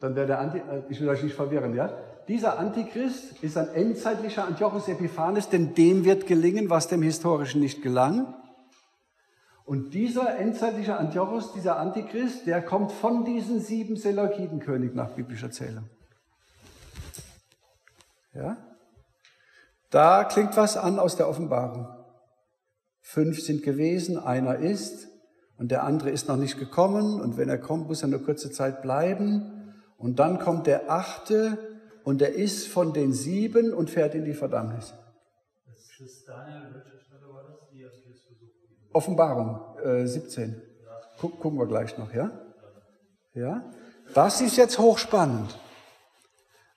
[0.00, 1.90] Dann wäre der Anti, äh, ich will euch nicht verwirren, ja?
[2.28, 7.82] Dieser Antichrist ist ein endzeitlicher Antiochus Epiphanes, denn dem wird gelingen, was dem Historischen nicht
[7.82, 8.34] gelang.
[9.64, 15.88] Und dieser endzeitliche Antiochus, dieser Antichrist, der kommt von diesen sieben Seleukidenkönig nach biblischer Zählung.
[18.34, 18.56] Ja?
[19.90, 21.86] Da klingt was an aus der Offenbarung.
[23.00, 25.08] Fünf sind gewesen, einer ist
[25.58, 28.50] und der andere ist noch nicht gekommen und wenn er kommt, muss er eine kurze
[28.50, 31.58] Zeit bleiben und dann kommt der achte
[32.04, 34.94] und er ist von den sieben und fährt in die Verdammnis.
[35.66, 37.68] Das ist Daniel, welche Stelle war das?
[37.70, 37.82] Die
[38.92, 40.60] Offenbarung äh, 17.
[41.20, 42.30] Guck, gucken wir gleich noch, ja?
[43.34, 43.62] Ja?
[44.14, 45.58] Das ist jetzt hochspannend.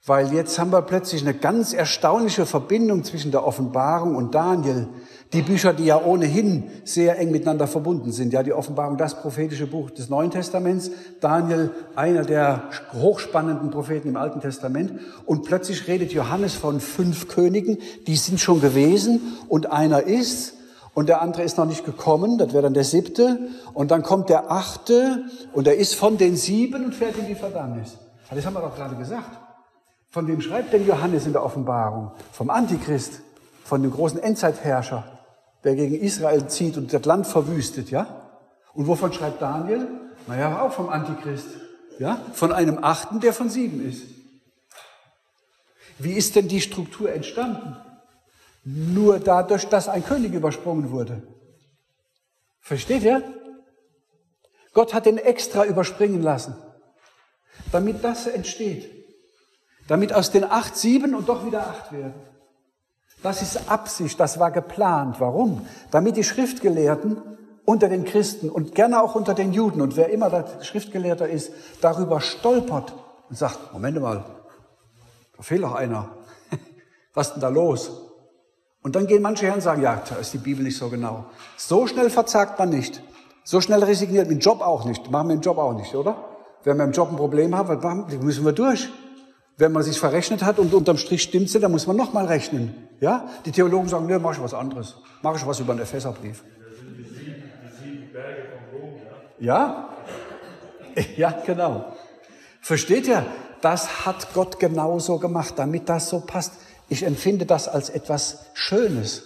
[0.07, 4.87] Weil jetzt haben wir plötzlich eine ganz erstaunliche Verbindung zwischen der Offenbarung und Daniel.
[5.33, 8.31] Die Bücher, die ja ohnehin sehr eng miteinander verbunden sind.
[8.31, 10.91] Ja, die Offenbarung, das prophetische Buch des Neuen Testaments.
[11.21, 14.99] Daniel, einer der hochspannenden Propheten im Alten Testament.
[15.25, 17.79] Und plötzlich redet Johannes von fünf Königen.
[18.05, 20.53] Die sind schon gewesen und einer ist
[20.95, 23.37] und der andere ist noch nicht gekommen, das wäre dann der siebte,
[23.73, 27.35] und dann kommt der achte, und er ist von den sieben und fährt in die
[27.35, 27.97] Verdammnis.
[28.33, 29.37] Das haben wir doch gerade gesagt.
[30.09, 32.11] Von wem schreibt denn Johannes in der Offenbarung?
[32.31, 33.19] Vom Antichrist,
[33.65, 35.03] von dem großen Endzeitherrscher,
[35.65, 38.07] der gegen Israel zieht und das Land verwüstet, ja?
[38.73, 39.87] Und wovon schreibt Daniel?
[40.27, 41.47] Naja, auch vom Antichrist,
[41.99, 42.21] ja?
[42.31, 44.03] Von einem Achten, der von sieben ist.
[45.99, 47.75] Wie ist denn die Struktur entstanden?
[48.65, 51.21] Nur dadurch, dass ein König übersprungen wurde.
[52.61, 53.21] Versteht ihr?
[54.73, 56.55] Gott hat den extra überspringen lassen,
[57.71, 58.91] damit das entsteht.
[59.87, 62.15] Damit aus den acht sieben und doch wieder acht werden.
[63.21, 65.19] Das ist Absicht, das war geplant.
[65.19, 65.67] Warum?
[65.91, 67.21] Damit die Schriftgelehrten
[67.65, 71.51] unter den Christen und gerne auch unter den Juden und wer immer der Schriftgelehrter ist,
[71.81, 72.93] darüber stolpert
[73.29, 74.25] und sagt, Moment mal,
[75.37, 76.17] da fehlt doch einer.
[77.13, 78.04] Was ist denn da los?
[78.85, 81.25] Und dann gehen manche her und sagen, ja, da ist die Bibel nicht so genau.
[81.57, 83.01] So schnell verzagt man nicht.
[83.43, 85.09] So schnell resigniert man im Job auch nicht.
[85.09, 86.23] Machen wir im Job auch nicht, oder?
[86.63, 88.87] Wenn wir im Job ein Problem haben, was müssen wir durch.
[89.57, 92.75] Wenn man sich verrechnet hat und unterm Strich stimmt's dann muss man nochmal rechnen.
[92.99, 93.27] Ja?
[93.47, 94.97] Die Theologen sagen, ne, mach ich was anderes.
[95.23, 96.43] Mach ich was über einen Epheserbrief.
[99.39, 99.89] Ja?
[101.17, 101.91] Ja, genau.
[102.61, 103.25] Versteht ihr?
[103.61, 106.53] Das hat Gott genauso gemacht, damit das so passt.
[106.89, 109.23] Ich empfinde das als etwas Schönes.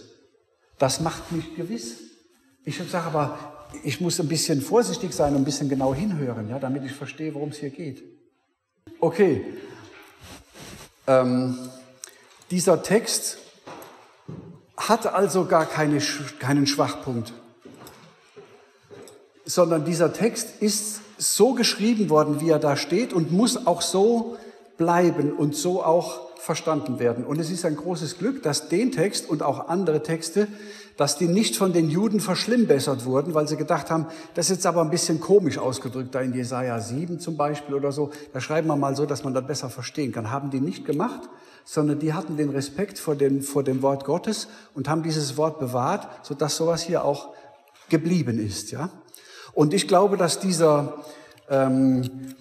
[0.77, 1.97] Das macht mich gewiss.
[2.63, 3.37] Ich sage aber,
[3.83, 7.33] ich muss ein bisschen vorsichtig sein und ein bisschen genau hinhören, ja, damit ich verstehe,
[7.33, 8.03] worum es hier geht.
[8.99, 9.45] Okay.
[11.07, 11.57] Ähm,
[12.51, 13.37] dieser Text
[14.77, 15.99] hat also gar keine,
[16.39, 17.33] keinen Schwachpunkt,
[19.45, 24.37] sondern dieser Text ist so geschrieben worden, wie er da steht und muss auch so
[24.77, 27.25] bleiben und so auch verstanden werden.
[27.25, 30.47] Und es ist ein großes Glück, dass den Text und auch andere Texte,
[30.95, 34.65] dass die nicht von den Juden verschlimmbessert wurden, weil sie gedacht haben, das ist jetzt
[34.65, 38.11] aber ein bisschen komisch ausgedrückt, da in Jesaja 7 zum Beispiel oder so.
[38.33, 40.31] Da schreiben wir mal so, dass man das besser verstehen kann.
[40.31, 41.29] Haben die nicht gemacht,
[41.65, 45.59] sondern die hatten den Respekt vor dem, vor dem Wort Gottes und haben dieses Wort
[45.59, 47.33] bewahrt, sodass sowas hier auch
[47.89, 48.71] geblieben ist.
[48.71, 48.89] Ja?
[49.53, 51.03] Und ich glaube, dass dieser,
[51.49, 52.33] ähm,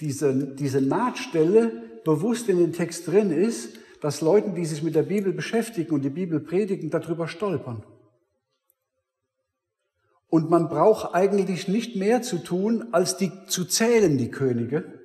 [0.00, 5.04] diese, diese Nahtstelle bewusst in den Text drin ist, dass Leuten, die sich mit der
[5.04, 7.84] Bibel beschäftigen und die Bibel predigen, darüber stolpern.
[10.28, 15.00] Und man braucht eigentlich nicht mehr zu tun, als die zu zählen, die Könige,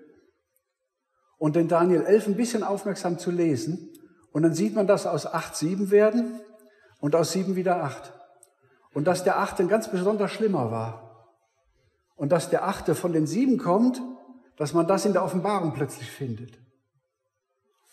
[1.38, 3.90] und den Daniel 11 ein bisschen aufmerksam zu lesen.
[4.32, 6.40] Und dann sieht man, dass aus acht sieben werden
[7.00, 8.14] und aus sieben wieder acht.
[8.94, 11.30] Und dass der achte ganz besonders schlimmer war.
[12.16, 14.02] Und dass der achte von den sieben kommt,
[14.56, 16.58] dass man das in der Offenbarung plötzlich findet.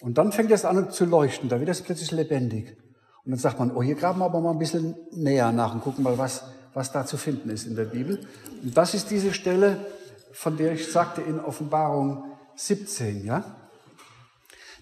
[0.01, 2.77] Und dann fängt es an zu leuchten, da wird es plötzlich lebendig.
[3.25, 5.81] Und dann sagt man, oh, hier graben wir aber mal ein bisschen näher nach und
[5.81, 8.27] gucken mal, was, was da zu finden ist in der Bibel.
[8.63, 9.87] Und das ist diese Stelle,
[10.33, 12.25] von der ich sagte in Offenbarung
[12.57, 13.45] 17, ja?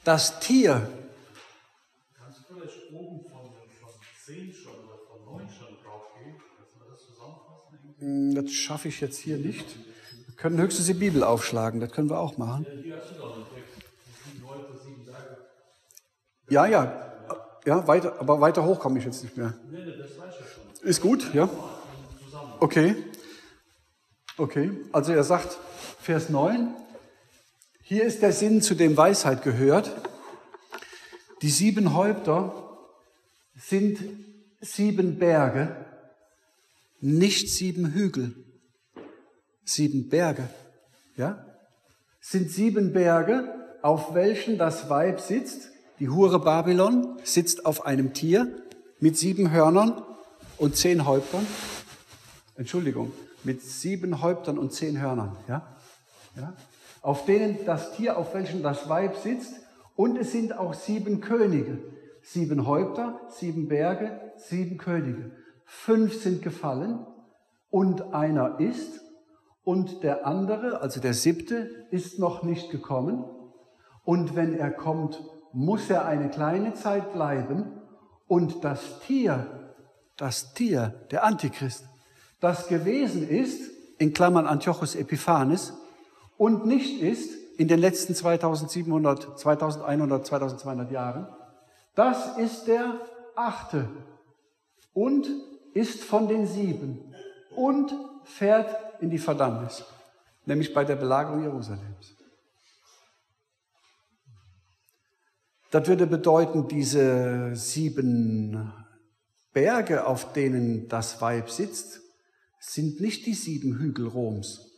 [0.03, 0.91] Das Tier.
[2.19, 3.91] Kannst du vielleicht oben von, von
[4.25, 6.37] 10 schon oder von 9 schon draufgehen?
[6.57, 7.95] Kannst du das zusammenfassen?
[7.99, 9.67] Hm, das schaffe ich jetzt hier nicht.
[10.27, 12.67] Wir können höchstens die Bibel aufschlagen, das können wir auch machen.
[12.83, 13.75] Hier hast du doch einen Text.
[14.25, 15.37] Sieben Leute, sieben Tage.
[16.53, 17.15] Ja, ja.
[17.65, 19.55] Ja, weiter, aber weiter hoch komme ich jetzt nicht mehr.
[19.71, 20.87] Nee, das ich schon.
[20.87, 21.49] Ist gut, ja?
[22.61, 22.95] Okay.
[24.37, 25.57] Okay, also er sagt,
[26.01, 26.75] Vers 9,
[27.83, 29.93] hier ist der Sinn, zu dem Weisheit gehört.
[31.41, 32.53] Die sieben Häupter
[33.57, 33.99] sind
[34.61, 35.75] sieben Berge,
[37.01, 38.35] nicht sieben Hügel.
[39.65, 40.51] Sieben Berge,
[41.17, 41.47] ja?
[42.21, 45.72] Sind sieben Berge, auf welchen das Weib sitzt.
[45.99, 48.49] Die Hure Babylon sitzt auf einem Tier
[49.01, 50.03] mit sieben Hörnern
[50.59, 51.47] und zehn Häuptern.
[52.57, 53.13] Entschuldigung,
[53.45, 55.77] mit sieben Häuptern und zehn Hörnern, ja?
[56.37, 56.55] Ja?
[57.03, 59.55] auf denen das Tier, auf welchem das Weib sitzt.
[59.97, 61.79] Und es sind auch sieben Könige.
[62.23, 65.33] Sieben Häupter, sieben Berge, sieben Könige.
[65.65, 67.05] Fünf sind gefallen
[67.69, 69.01] und einer ist
[69.65, 73.25] und der andere, also der siebte, ist noch nicht gekommen.
[74.05, 77.81] Und wenn er kommt, muss er eine kleine Zeit bleiben.
[78.27, 79.47] Und das Tier,
[80.17, 81.85] das Tier, der Antichrist,
[82.41, 85.75] das gewesen ist, in Klammern Antiochus Epiphanes,
[86.37, 91.29] und nicht ist in den letzten 2700, 2100, 2200 Jahren,
[91.95, 92.95] das ist der
[93.37, 93.89] achte
[94.93, 95.27] und
[95.75, 97.15] ist von den sieben
[97.55, 99.85] und fährt in die Verdammnis,
[100.47, 102.12] nämlich bei der Belagerung Jerusalems.
[105.73, 108.71] Das würde bedeuten, diese sieben
[109.55, 112.03] Berge, auf denen das Weib sitzt,
[112.61, 114.71] sind nicht die sieben Hügel Roms,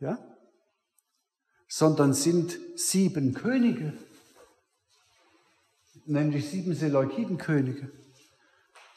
[0.00, 0.18] ja?
[1.68, 3.92] sondern sind sieben Könige,
[6.04, 7.92] nämlich sieben Seleukidenkönige.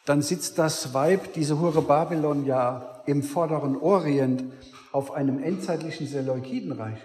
[0.07, 4.51] Dann sitzt das Weib, diese Hure Babylon, ja im vorderen Orient
[4.91, 6.99] auf einem endzeitlichen Seleukidenreich.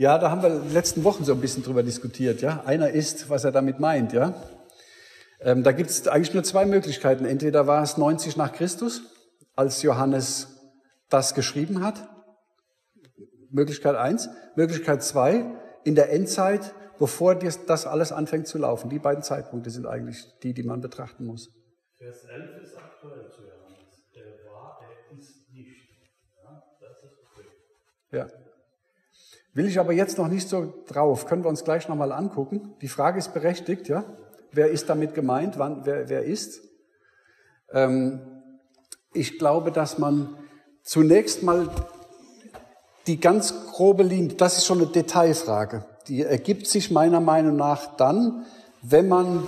[0.00, 2.64] Ja, da haben wir in den letzten Wochen so ein bisschen drüber diskutiert, ja.
[2.64, 4.32] Einer ist, was er damit meint, ja.
[5.40, 7.26] Ähm, da gibt es eigentlich nur zwei Möglichkeiten.
[7.26, 9.02] Entweder war es 90 nach Christus,
[9.56, 10.58] als Johannes
[11.10, 12.08] das geschrieben hat.
[13.50, 14.30] Möglichkeit eins.
[14.56, 15.44] Möglichkeit zwei,
[15.84, 18.88] in der Endzeit, bevor das alles anfängt zu laufen.
[18.88, 21.50] Die beiden Zeitpunkte sind eigentlich die, die man betrachten muss.
[21.98, 24.08] Vers 11 ist aktuell zu Johannes.
[24.14, 25.90] Der war, er ist nicht.
[26.42, 27.48] Ja, das ist okay.
[28.12, 28.39] Ja.
[29.52, 31.26] Will ich aber jetzt noch nicht so drauf.
[31.26, 32.74] Können wir uns gleich nochmal angucken.
[32.82, 34.04] Die Frage ist berechtigt, ja?
[34.52, 35.58] Wer ist damit gemeint?
[35.58, 36.62] Wann, wer, wer ist?
[37.72, 38.20] Ähm,
[39.12, 40.36] ich glaube, dass man
[40.82, 41.68] zunächst mal
[43.06, 47.96] die ganz grobe Linie, das ist schon eine Detailfrage, die ergibt sich meiner Meinung nach
[47.96, 48.44] dann,
[48.82, 49.42] wenn man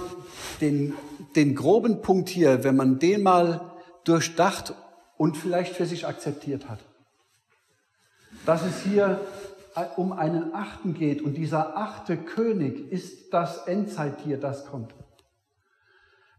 [0.60, 0.94] den,
[1.36, 3.72] den groben Punkt hier, wenn man den mal
[4.04, 4.74] durchdacht
[5.16, 6.80] und vielleicht für sich akzeptiert hat.
[8.46, 9.20] Dass es hier
[9.96, 14.94] um einen Achten geht und dieser achte König ist das Endzeittier, das kommt.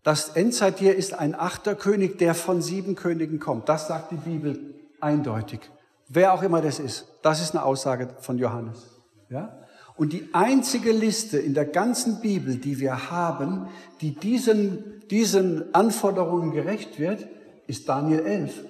[0.03, 3.69] Das Endzeittier ist ein achter König, der von sieben Königen kommt.
[3.69, 5.61] Das sagt die Bibel eindeutig.
[6.09, 9.01] Wer auch immer das ist, das ist eine Aussage von Johannes.
[9.29, 9.57] Ja?
[9.95, 13.67] Und die einzige Liste in der ganzen Bibel, die wir haben,
[14.01, 17.27] die diesen, diesen Anforderungen gerecht wird,
[17.67, 18.65] ist Daniel 11.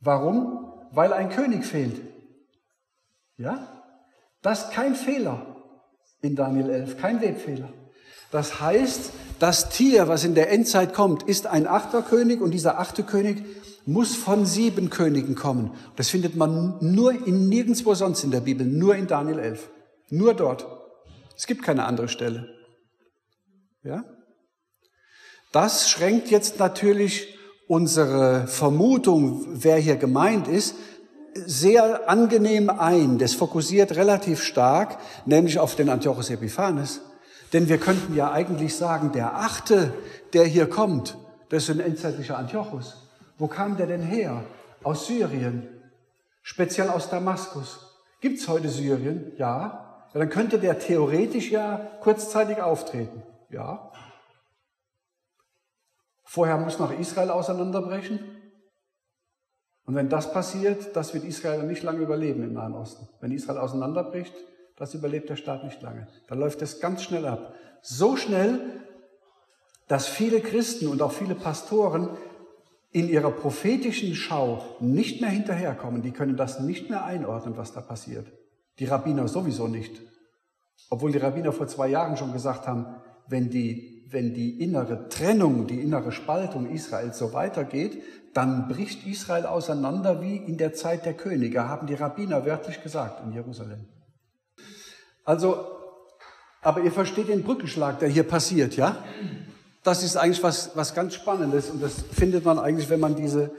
[0.00, 0.72] Warum?
[0.92, 2.00] Weil ein König fehlt.
[3.40, 3.82] Ja?
[4.42, 5.56] Das ist kein Fehler
[6.20, 7.72] in Daniel 11, kein Webfehler.
[8.30, 12.78] Das heißt, das Tier, was in der Endzeit kommt, ist ein achter König und dieser
[12.78, 13.44] achte König
[13.86, 15.72] muss von sieben Königen kommen.
[15.96, 19.68] Das findet man nur in nirgendwo sonst in der Bibel, nur in Daniel 11.
[20.10, 20.66] Nur dort.
[21.36, 22.48] Es gibt keine andere Stelle.
[23.82, 24.04] Ja?
[25.50, 30.74] Das schränkt jetzt natürlich unsere Vermutung, wer hier gemeint ist,
[31.34, 33.18] sehr angenehm ein.
[33.18, 37.00] Das fokussiert relativ stark, nämlich auf den Antiochus Epiphanes.
[37.52, 39.92] Denn wir könnten ja eigentlich sagen, der Achte,
[40.32, 41.16] der hier kommt,
[41.48, 43.08] das ist ein endzeitlicher Antiochus.
[43.38, 44.44] Wo kam der denn her?
[44.82, 45.68] Aus Syrien,
[46.42, 47.98] speziell aus Damaskus.
[48.20, 49.32] Gibt's heute Syrien?
[49.36, 50.06] Ja.
[50.12, 50.20] ja.
[50.20, 53.22] Dann könnte der theoretisch ja kurzzeitig auftreten.
[53.50, 53.90] Ja.
[56.24, 58.39] Vorher muss noch Israel auseinanderbrechen.
[59.90, 63.08] Und wenn das passiert, das wird Israel nicht lange überleben im Nahen Osten.
[63.20, 64.32] Wenn Israel auseinanderbricht,
[64.76, 66.06] das überlebt der Staat nicht lange.
[66.28, 67.54] Da läuft es ganz schnell ab.
[67.82, 68.60] So schnell,
[69.88, 72.10] dass viele Christen und auch viele Pastoren
[72.92, 76.02] in ihrer prophetischen Schau nicht mehr hinterherkommen.
[76.02, 78.28] Die können das nicht mehr einordnen, was da passiert.
[78.78, 80.00] Die Rabbiner sowieso nicht.
[80.88, 82.86] Obwohl die Rabbiner vor zwei Jahren schon gesagt haben,
[83.26, 88.00] wenn die, wenn die innere Trennung, die innere Spaltung Israels so weitergeht,
[88.32, 93.24] dann bricht Israel auseinander wie in der Zeit der Könige, haben die Rabbiner wörtlich gesagt
[93.24, 93.86] in Jerusalem.
[95.24, 95.66] Also,
[96.62, 99.02] aber ihr versteht den Brückenschlag, der hier passiert, ja?
[99.82, 103.50] Das ist eigentlich was, was ganz Spannendes und das findet man eigentlich, wenn man diese,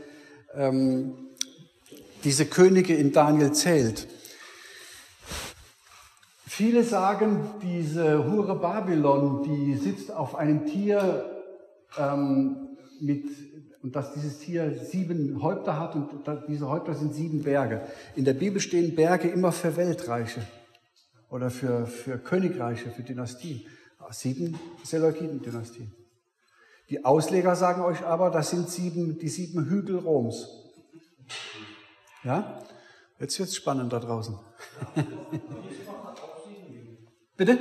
[0.54, 1.14] ähm,
[2.24, 4.08] diese Könige in Daniel zählt.
[6.46, 11.42] Viele sagen, diese Hure Babylon, die sitzt auf einem Tier
[11.98, 13.26] ähm, mit,
[13.84, 16.10] und dass dieses Tier sieben Häupter hat und
[16.48, 17.82] diese Häupter sind sieben Berge.
[18.16, 20.42] In der Bibel stehen Berge immer für Weltreiche
[21.30, 23.66] oder für, für Königreiche, für Dynastien.
[24.10, 25.94] Sieben Seleukiden-Dynastien.
[26.90, 30.50] Die Ausleger sagen euch aber, das sind sieben, die sieben Hügel Roms.
[32.24, 32.62] Ja?
[33.20, 34.38] Jetzt wird es spannend da draußen.
[37.38, 37.58] Bitte?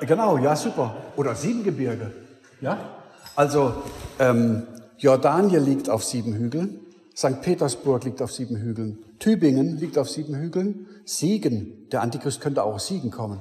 [0.00, 0.96] Genau, ja, super.
[1.16, 2.12] Oder sieben Gebirge.
[2.60, 3.03] Ja?
[3.36, 3.74] Also,
[4.18, 4.62] ähm,
[4.98, 6.80] Jordanien liegt auf sieben Hügeln.
[7.16, 7.42] St.
[7.42, 8.98] Petersburg liegt auf sieben Hügeln.
[9.18, 10.86] Tübingen liegt auf sieben Hügeln.
[11.04, 13.40] Siegen, der Antichrist könnte auch aus Siegen kommen.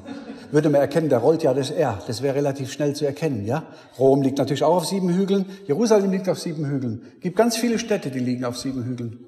[0.51, 1.99] Würde man erkennen, der rollt ja das R.
[2.05, 3.63] Das wäre relativ schnell zu erkennen, ja?
[3.97, 5.45] Rom liegt natürlich auch auf sieben Hügeln.
[5.65, 7.01] Jerusalem liegt auf sieben Hügeln.
[7.21, 9.25] Gibt ganz viele Städte, die liegen auf sieben Hügeln.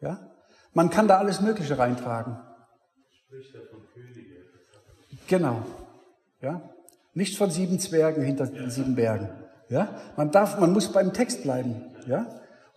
[0.00, 0.20] Ja?
[0.74, 2.36] Man kann da alles Mögliche reintragen.
[3.10, 4.36] Spricht von Könige?
[5.26, 5.62] Genau.
[6.40, 6.62] Ja?
[7.14, 9.28] Nicht von sieben Zwergen hinter den sieben Bergen.
[9.72, 9.88] Ja?
[10.16, 11.82] Man darf, man muss beim Text bleiben.
[12.06, 12.26] Ja?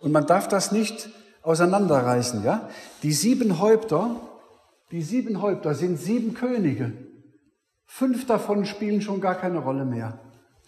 [0.00, 1.10] Und man darf das nicht
[1.42, 2.42] auseinanderreißen.
[2.42, 2.70] Ja?
[3.02, 4.16] Die sieben Häupter,
[4.90, 6.92] die sieben Häupter sind sieben Könige.
[7.84, 10.18] Fünf davon spielen schon gar keine Rolle mehr.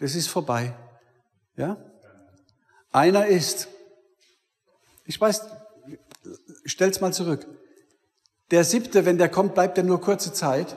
[0.00, 0.74] Das ist vorbei.
[1.56, 1.78] Ja?
[2.92, 3.68] Einer ist,
[5.06, 5.48] ich weiß,
[6.66, 7.46] stell's mal zurück.
[8.50, 10.76] Der siebte, wenn der kommt, bleibt er nur kurze Zeit.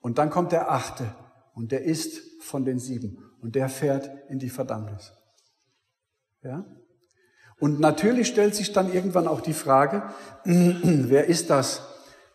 [0.00, 1.14] Und dann kommt der achte.
[1.54, 3.27] Und der ist von den sieben.
[3.40, 5.12] Und der fährt in die Verdammnis.
[6.42, 6.64] Ja?
[7.60, 10.02] Und natürlich stellt sich dann irgendwann auch die Frage,
[10.44, 11.82] wer ist das,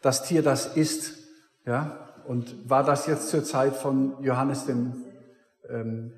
[0.02, 1.18] das Tier, das ist?
[1.66, 2.14] Ja?
[2.26, 5.04] Und war das jetzt zur Zeit von Johannes dem,
[5.70, 6.14] ähm,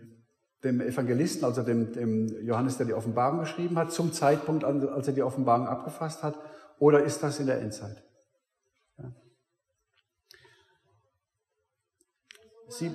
[0.63, 5.13] dem Evangelisten, also dem, dem Johannes, der die Offenbarung geschrieben hat, zum Zeitpunkt, als er
[5.13, 6.37] die Offenbarung abgefasst hat?
[6.79, 8.03] Oder ist das in der Endzeit?
[8.97, 9.13] Ja.
[12.67, 12.91] Sie,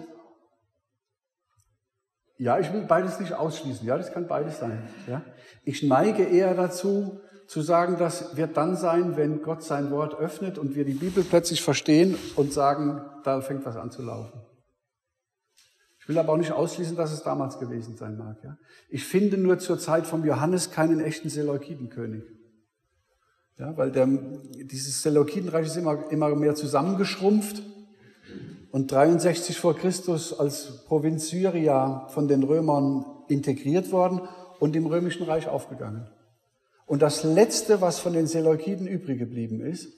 [2.41, 3.87] ja, ich will beides nicht ausschließen.
[3.87, 4.83] Ja, das kann beides sein.
[5.07, 5.23] Ja.
[5.63, 10.57] Ich neige eher dazu, zu sagen, das wird dann sein, wenn Gott sein Wort öffnet
[10.57, 14.41] und wir die Bibel plötzlich verstehen und sagen, da fängt was an zu laufen.
[16.01, 18.39] Ich will aber auch nicht ausschließen, dass es damals gewesen sein mag.
[18.43, 18.57] Ja.
[18.89, 22.25] Ich finde nur zur Zeit von Johannes keinen echten Seleukidenkönig.
[23.59, 27.63] Ja, weil der, dieses Seleukidenreich ist immer, immer mehr zusammengeschrumpft
[28.73, 34.21] und 63 vor Christus als Provinz Syria von den Römern integriert worden
[34.59, 36.09] und im römischen Reich aufgegangen.
[36.87, 39.89] Und das letzte, was von den Seleukiden übrig geblieben ist,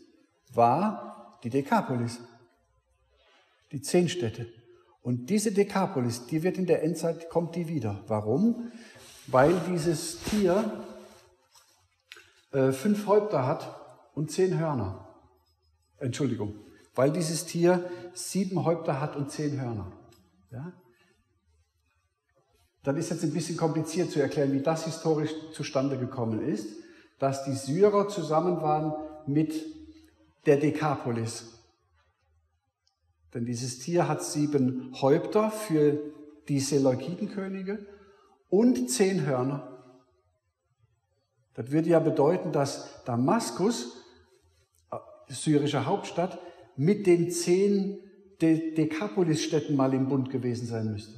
[0.53, 2.21] war die Dekapolis,
[3.73, 4.47] die zehn Städte.
[5.03, 8.05] Und diese Dekapolis, die wird in der Endzeit, kommt die wieder.
[8.07, 8.71] Warum?
[9.27, 10.85] Weil dieses Tier
[12.53, 13.75] äh, fünf Häupter hat
[14.15, 15.09] und zehn Hörner.
[15.99, 16.55] Entschuldigung,
[16.95, 19.93] weil dieses Tier sieben Häupter hat und zehn Hörner.
[20.51, 20.73] Ja?
[22.83, 26.69] Dann ist jetzt ein bisschen kompliziert zu erklären, wie das historisch zustande gekommen ist,
[27.19, 28.93] dass die Syrer zusammen waren
[29.27, 29.55] mit
[30.47, 31.53] der Dekapolis.
[33.33, 35.99] Denn dieses Tier hat sieben Häupter für
[36.49, 37.87] die Seleukidenkönige
[38.51, 39.69] und zehn Hörner.
[41.55, 43.97] Das würde ja bedeuten, dass Damaskus,
[44.91, 44.97] äh,
[45.29, 46.39] syrische Hauptstadt,
[46.77, 47.99] mit den zehn
[48.41, 51.15] De Dekapolis-Städten mal im Bund gewesen sein müsste.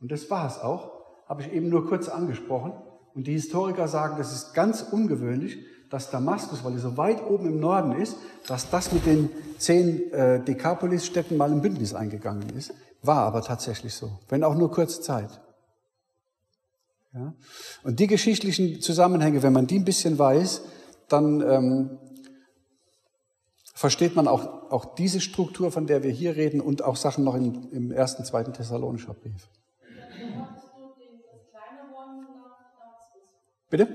[0.00, 0.92] Und das war es auch,
[1.28, 2.72] habe ich eben nur kurz angesprochen.
[3.14, 5.58] Und die Historiker sagen, das ist ganz ungewöhnlich,
[5.90, 8.16] dass Damaskus, weil er so weit oben im Norden ist,
[8.46, 9.28] dass das mit den
[9.58, 12.72] zehn äh, Dekapolis-Städten mal im Bündnis eingegangen ist.
[13.02, 15.40] War aber tatsächlich so, wenn auch nur kurze Zeit.
[17.12, 17.34] Ja?
[17.82, 20.62] Und die geschichtlichen Zusammenhänge, wenn man die ein bisschen weiß,
[21.08, 21.98] dann ähm,
[23.80, 27.34] versteht man auch, auch diese Struktur, von der wir hier reden und auch Sachen noch
[27.34, 29.48] im, im ersten, zweiten Thessalonischer Brief.
[33.70, 33.88] Bitte?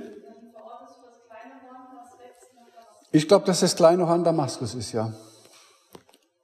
[3.12, 5.14] Ich glaube, dass das kleine Horn Damaskus ist, ja.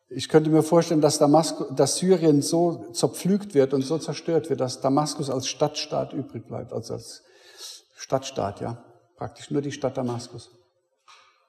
[0.10, 4.60] Ich könnte mir vorstellen, dass, Damaskus, dass Syrien so zerpflügt wird und so zerstört wird,
[4.60, 7.24] dass Damaskus als Stadtstaat übrig bleibt, also als
[7.96, 8.84] Stadtstaat, ja.
[9.16, 10.52] Praktisch nur die Stadt Damaskus.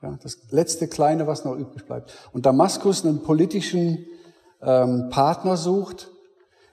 [0.03, 2.13] Ja, das letzte Kleine, was noch übrig bleibt.
[2.33, 4.05] Und Damaskus einen politischen
[4.61, 6.11] ähm, Partner sucht.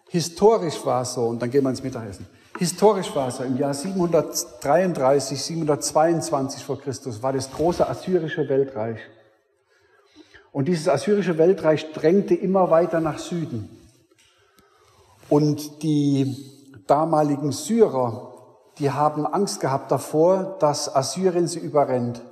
[0.09, 2.25] Historisch war es so, und dann gehen wir ins Mittagessen.
[2.57, 8.97] Historisch war es so, im Jahr 733, 722 vor Christus war das große assyrische Weltreich.
[10.51, 13.69] Und dieses assyrische Weltreich drängte immer weiter nach Süden.
[15.29, 16.35] Und die
[16.87, 18.33] damaligen Syrer,
[18.79, 22.23] die haben Angst gehabt davor, dass Assyrien sie überrennt.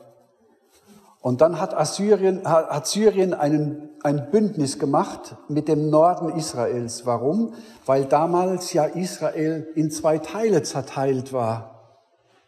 [1.27, 7.05] Und dann hat, Assyrien, hat Syrien einen, ein Bündnis gemacht mit dem Norden Israels.
[7.05, 7.53] Warum?
[7.85, 11.97] Weil damals ja Israel in zwei Teile zerteilt war.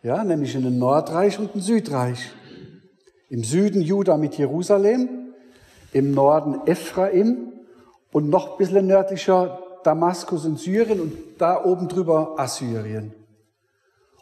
[0.01, 2.31] Ja, nämlich in ein Nordreich und ein Südreich.
[3.27, 5.33] Im Süden Juda mit Jerusalem,
[5.91, 7.51] im Norden Ephraim
[8.13, 13.13] und noch ein bisschen nördlicher Damaskus und Syrien und da oben drüber Assyrien.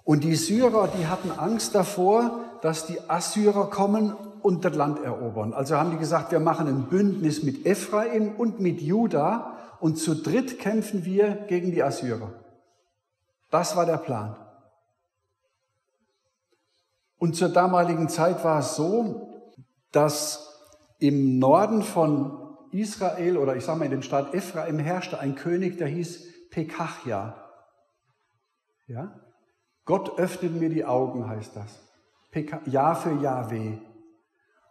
[0.03, 4.15] Und die Syrer, die hatten Angst davor, dass die Assyrer kommen
[4.47, 5.51] und das Land erobern.
[5.51, 10.15] Also haben die gesagt, wir machen ein Bündnis mit Ephraim und mit Juda und zu
[10.15, 12.31] dritt kämpfen wir gegen die Assyrer.
[13.51, 14.37] Das war der Plan.
[17.17, 19.33] Und zur damaligen Zeit war es so,
[19.91, 20.57] dass
[20.99, 25.77] im Norden von Israel oder ich sage mal in dem Staat Ephraim herrschte ein König,
[25.77, 27.35] der hieß Pekachia.
[28.87, 29.19] Ja?
[29.83, 31.83] Gott öffnet mir die Augen, heißt das.
[32.65, 33.79] Ja für Yahweh.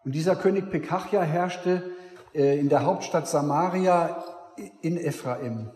[0.06, 1.82] Und dieser König Pekachia herrschte
[2.32, 4.24] äh, in der Hauptstadt Samaria
[4.80, 5.72] in Ephraim.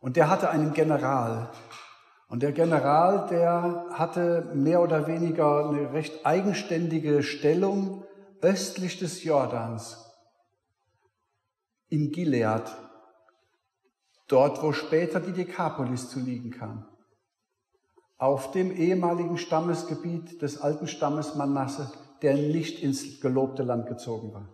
[0.00, 1.52] Und der hatte einen General.
[2.26, 8.02] Und der General, der hatte mehr oder weniger eine recht eigenständige Stellung
[8.40, 10.10] östlich des Jordans,
[11.88, 12.64] in Gilead,
[14.26, 16.88] dort wo später die Dekapolis zu liegen kam,
[18.18, 21.92] auf dem ehemaligen Stammesgebiet des alten Stammes Manasse
[22.22, 24.48] der nicht ins gelobte Land gezogen war.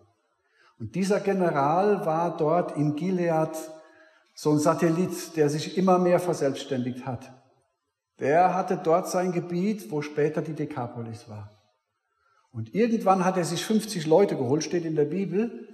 [0.78, 3.50] Und dieser General war dort in Gilead
[4.34, 7.32] so ein Satellit, der sich immer mehr verselbstständigt hat.
[8.20, 11.50] Der hatte dort sein Gebiet, wo später die Dekapolis war.
[12.52, 15.68] Und irgendwann hat er sich 50 Leute geholt, steht in der Bibel,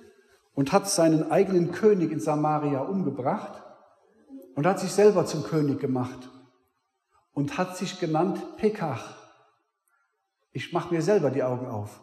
[0.54, 3.62] und hat seinen eigenen König in Samaria umgebracht
[4.54, 6.30] und hat sich selber zum König gemacht
[7.32, 9.23] und hat sich genannt Pekach.
[10.54, 12.00] Ich mache mir selber die Augen auf.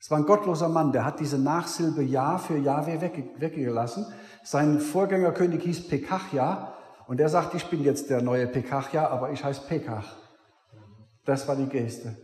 [0.00, 4.06] Es war ein gottloser Mann, der hat diese Nachsilbe Ja für Jahwe weggelassen.
[4.42, 6.74] Sein Vorgängerkönig hieß Pekachja
[7.06, 10.16] und er sagt, ich bin jetzt der neue Pekachja, aber ich heiße Pekach.
[11.26, 12.16] Das war die Geste.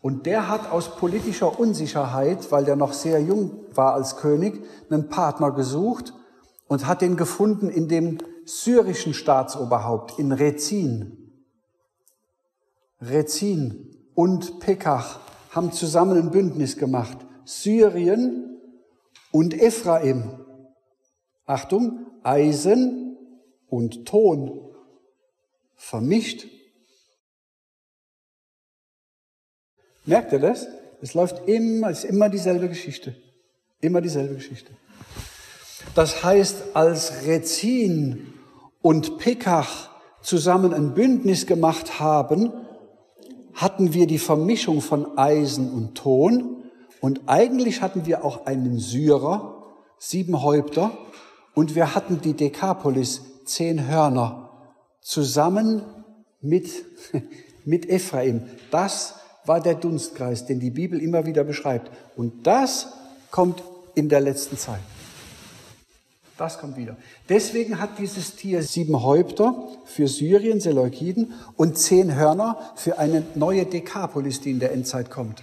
[0.00, 5.10] Und der hat aus politischer Unsicherheit, weil der noch sehr jung war als König, einen
[5.10, 6.14] Partner gesucht
[6.68, 11.21] und hat den gefunden in dem syrischen Staatsoberhaupt, in Rezin.
[13.02, 17.18] Rezin und Pekach haben zusammen ein Bündnis gemacht.
[17.44, 18.60] Syrien
[19.30, 20.44] und Ephraim.
[21.44, 23.16] Achtung, Eisen
[23.68, 24.72] und Ton
[25.74, 26.46] vermischt.
[30.04, 30.68] Merkt ihr das?
[31.00, 33.16] Es läuft immer, es ist immer dieselbe Geschichte.
[33.80, 34.72] Immer dieselbe Geschichte.
[35.94, 38.32] Das heißt, als Rezin
[38.80, 39.90] und Pekach
[40.22, 42.52] zusammen ein Bündnis gemacht haben,
[43.54, 46.62] hatten wir die Vermischung von Eisen und Ton
[47.00, 49.64] und eigentlich hatten wir auch einen Syrer,
[49.98, 50.96] sieben Häupter
[51.54, 54.50] und wir hatten die Dekapolis, zehn Hörner,
[55.00, 55.82] zusammen
[56.40, 56.70] mit,
[57.64, 58.42] mit Ephraim.
[58.70, 61.90] Das war der Dunstkreis, den die Bibel immer wieder beschreibt.
[62.16, 62.92] Und das
[63.30, 63.62] kommt
[63.94, 64.80] in der letzten Zeit.
[66.38, 66.96] Das kommt wieder.
[67.28, 73.66] Deswegen hat dieses Tier sieben Häupter für Syrien, Seleukiden und zehn Hörner für eine neue
[73.66, 75.42] Dekapolis, die in der Endzeit kommt.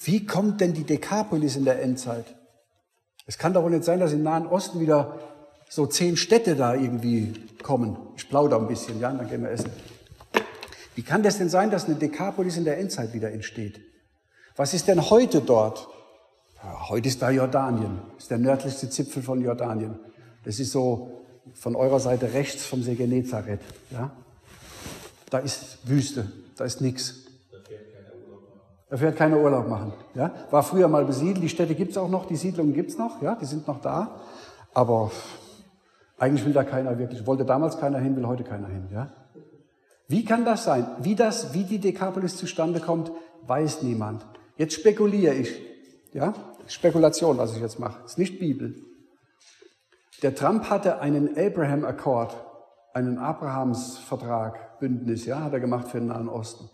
[0.00, 2.36] Wie kommt denn die Dekapolis in der Endzeit?
[3.26, 5.18] Es kann doch wohl nicht sein, dass im Nahen Osten wieder
[5.68, 7.98] so zehn Städte da irgendwie kommen.
[8.16, 9.70] Ich plaudere ein bisschen, ja, dann gehen wir essen.
[10.94, 13.80] Wie kann das denn sein, dass eine Dekapolis in der Endzeit wieder entsteht?
[14.56, 15.88] Was ist denn heute dort?
[16.62, 19.98] Heute ist da Jordanien, ist der nördlichste Zipfel von Jordanien.
[20.44, 23.60] Das ist so von eurer Seite rechts vom See Genezareth.
[23.90, 24.10] Ja?
[25.30, 27.26] Da ist Wüste, da ist nichts.
[28.90, 29.92] Da fährt keiner Urlaub machen.
[30.14, 30.32] Ja?
[30.50, 33.20] War früher mal besiedelt, die Städte gibt es auch noch, die Siedlungen gibt es noch,
[33.22, 33.34] ja?
[33.34, 34.20] die sind noch da.
[34.72, 35.12] Aber
[36.18, 38.88] eigentlich will da keiner wirklich, wollte damals keiner hin, will heute keiner hin.
[38.92, 39.12] Ja?
[40.08, 40.86] Wie kann das sein?
[41.00, 43.12] Wie, das, wie die Dekapolis zustande kommt,
[43.46, 44.26] weiß niemand.
[44.56, 45.67] Jetzt spekuliere ich.
[46.12, 46.34] Ja?
[46.66, 48.04] Spekulation, was ich jetzt mache.
[48.04, 48.74] Ist nicht Bibel.
[50.22, 52.34] Der Trump hatte einen Abraham Accord,
[52.92, 56.68] einen Abrahams-Vertrag, Bündnis, ja, hat er gemacht für den Nahen Osten.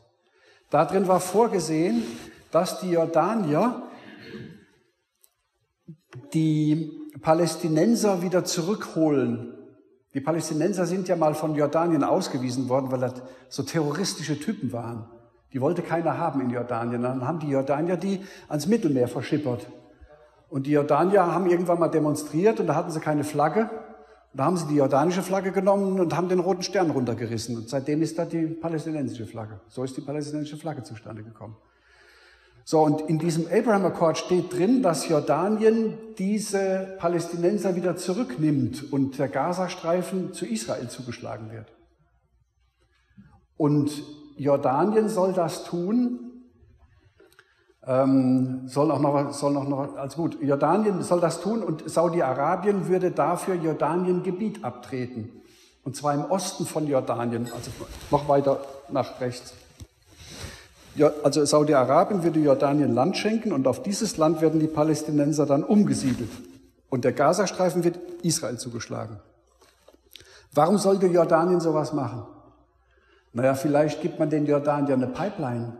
[0.70, 2.02] Darin war vorgesehen,
[2.50, 3.82] dass die Jordanier
[6.32, 9.54] die Palästinenser wieder zurückholen.
[10.14, 15.10] Die Palästinenser sind ja mal von Jordanien ausgewiesen worden, weil das so terroristische Typen waren.
[15.54, 17.00] Die wollte keiner haben in Jordanien.
[17.02, 19.66] Dann haben die Jordanier die ans Mittelmeer verschippert.
[20.50, 23.70] Und die Jordanier haben irgendwann mal demonstriert und da hatten sie keine Flagge.
[24.32, 27.56] Und da haben sie die jordanische Flagge genommen und haben den roten Stern runtergerissen.
[27.56, 29.60] Und seitdem ist da die palästinensische Flagge.
[29.68, 31.56] So ist die palästinensische Flagge zustande gekommen.
[32.64, 39.18] So, und in diesem Abraham Accord steht drin, dass Jordanien diese Palästinenser wieder zurücknimmt und
[39.18, 41.72] der Gazastreifen zu Israel zugeschlagen wird.
[43.56, 44.02] Und
[44.36, 46.24] Jordanien soll das tun,
[47.86, 52.88] ähm, soll auch noch, soll noch, noch, also gut, Jordanien soll das tun und Saudi-Arabien
[52.88, 55.30] würde dafür Jordanien Gebiet abtreten.
[55.84, 57.70] Und zwar im Osten von Jordanien, also
[58.10, 59.52] noch weiter nach rechts.
[61.22, 66.30] Also Saudi-Arabien würde Jordanien Land schenken und auf dieses Land werden die Palästinenser dann umgesiedelt.
[66.88, 69.18] Und der Gazastreifen wird Israel zugeschlagen.
[70.52, 72.22] Warum sollte Jordanien sowas machen?
[73.34, 75.76] Naja, vielleicht gibt man den Jordaniern eine Pipeline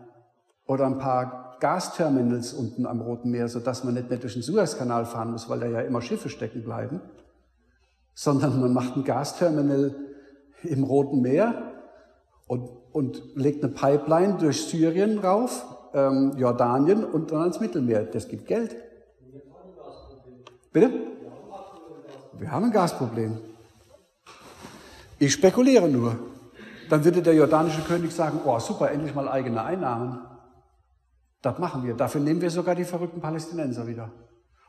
[0.67, 5.07] oder ein paar Gasterminals unten am Roten Meer, sodass man nicht mehr durch den Suezkanal
[5.07, 7.01] fahren muss, weil da ja immer Schiffe stecken bleiben,
[8.13, 9.95] sondern man macht ein Gasterminal
[10.65, 11.75] im Roten Meer
[12.49, 18.03] und, und legt eine Pipeline durch Syrien rauf, ähm, Jordanien und dann ans Mittelmeer.
[18.03, 18.75] Das gibt Geld.
[20.73, 20.91] Bitte?
[22.37, 23.39] Wir haben ein Gasproblem.
[25.21, 26.19] Ich spekuliere nur
[26.89, 30.21] dann würde der jordanische König sagen, oh super, endlich mal eigene Einnahmen.
[31.43, 31.95] Das machen wir.
[31.95, 34.11] Dafür nehmen wir sogar die verrückten Palästinenser wieder.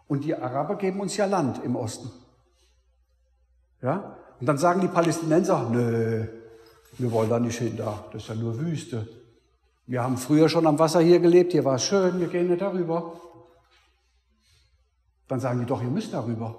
[0.07, 2.11] Und die Araber geben uns ja Land im Osten.
[3.81, 4.17] Ja?
[4.39, 6.25] Und dann sagen die Palästinenser, nö,
[6.97, 9.07] wir wollen da nicht hin, da, das ist ja nur Wüste.
[9.87, 12.61] Wir haben früher schon am Wasser hier gelebt, hier war es schön, wir gehen nicht
[12.61, 13.13] darüber.
[15.27, 16.55] Dann sagen die doch, ihr müsst darüber.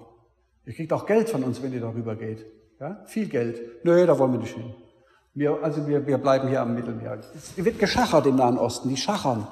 [0.64, 2.44] Ihr kriegt auch Geld von uns, wenn ihr darüber geht.
[2.80, 3.02] Ja?
[3.06, 3.84] Viel Geld.
[3.84, 4.74] Nö, da wollen wir nicht hin.
[5.36, 7.18] Wir, also wir, wir bleiben hier am Mittelmeer.
[7.34, 9.46] Es wird geschachert im Nahen Osten, die schachern.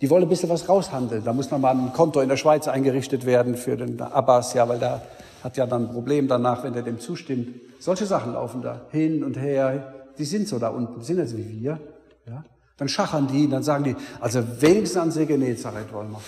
[0.00, 1.24] Die wollen ein bisschen was raushandeln.
[1.24, 4.78] Da muss nochmal ein Konto in der Schweiz eingerichtet werden für den Abbas, ja, weil
[4.78, 5.02] da
[5.42, 7.48] hat ja dann ein Problem danach, wenn er dem zustimmt.
[7.80, 9.94] Solche Sachen laufen da hin und her.
[10.16, 11.80] Die sind so da unten, die sind jetzt wie wir.
[12.24, 12.44] Ja?
[12.76, 16.20] Dann schachern die, dann sagen die, also wenigstens an See Genezareth wollen wir.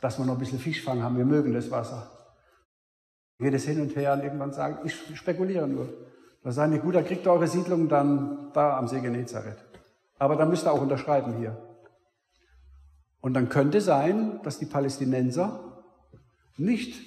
[0.00, 2.10] Dass wir noch ein bisschen Fisch fangen haben, wir mögen das Wasser.
[3.38, 5.88] Geht es hin und her und irgendwann sagen, ich spekuliere nur.
[6.48, 9.58] Da sagen die, gut, da kriegt ihr eure Siedlung dann da am See Genezareth.
[10.18, 11.54] Aber da müsst ihr auch unterschreiben hier.
[13.20, 15.60] Und dann könnte sein, dass die Palästinenser
[16.56, 16.98] nicht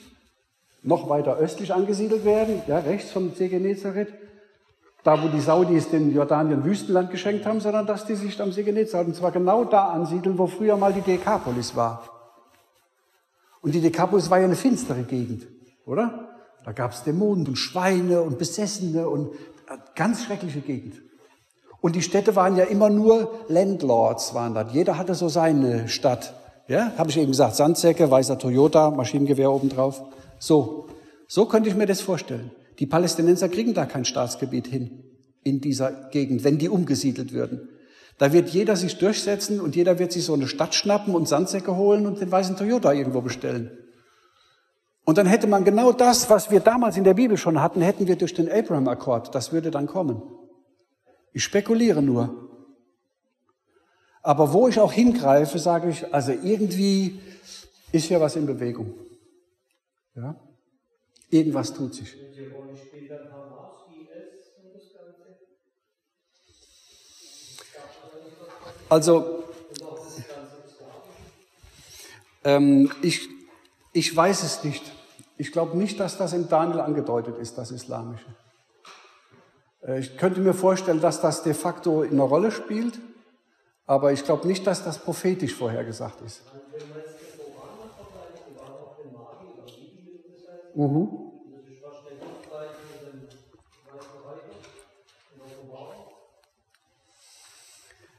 [0.84, 4.14] noch weiter östlich angesiedelt werden, ja, rechts vom See Genezareth,
[5.04, 8.62] da wo die Saudis den Jordanien Wüstenland geschenkt haben, sondern dass die sich am See
[8.62, 12.08] Genezareth, und zwar genau da ansiedeln, wo früher mal die Dekapolis war.
[13.62, 15.48] Und die Dekapolis war ja eine finstere Gegend,
[15.88, 16.31] oder?
[16.66, 19.34] Da gab es Dämonen und Schweine und Besessene und
[19.68, 21.02] äh, ganz schreckliche Gegend.
[21.82, 24.72] Und die Städte waren ja immer nur Landlords, waren das.
[24.72, 26.36] Jeder hatte so seine Stadt.
[26.68, 30.02] Ja, habe ich eben gesagt, Sandsäcke, weißer Toyota, Maschinengewehr obendrauf.
[30.38, 30.88] So,
[31.28, 32.52] so könnte ich mir das vorstellen.
[32.80, 35.04] Die Palästinenser kriegen da kein Staatsgebiet hin
[35.44, 37.70] in dieser Gegend, wenn die umgesiedelt würden.
[38.20, 41.76] Da wird jeder sich durchsetzen und jeder wird sich so eine Stadt schnappen und Sandsäcke
[41.76, 43.72] holen und den weißen Toyota irgendwo bestellen.
[45.04, 48.08] Und dann hätte man genau das, was wir damals in der Bibel schon hatten, hätten
[48.08, 49.34] wir durch den Abraham-Akkord.
[49.34, 50.22] Das würde dann kommen.
[51.34, 52.50] Ich spekuliere nur.
[54.22, 57.20] Aber wo ich auch hingreife, sage ich, also irgendwie
[57.92, 58.94] ist hier was in Bewegung.
[60.16, 60.36] Ja?
[61.30, 62.16] Irgendwas tut sich.
[68.90, 69.46] Also,
[72.44, 73.30] ähm, ich,
[73.94, 74.92] ich weiß es nicht.
[75.38, 78.28] Ich glaube nicht, dass das im Daniel angedeutet ist, das Islamische.
[79.82, 83.00] Äh, ich könnte mir vorstellen, dass das de facto eine Rolle spielt,
[83.86, 86.42] aber ich glaube nicht, dass das prophetisch vorhergesagt ist.
[90.76, 91.32] Mhm.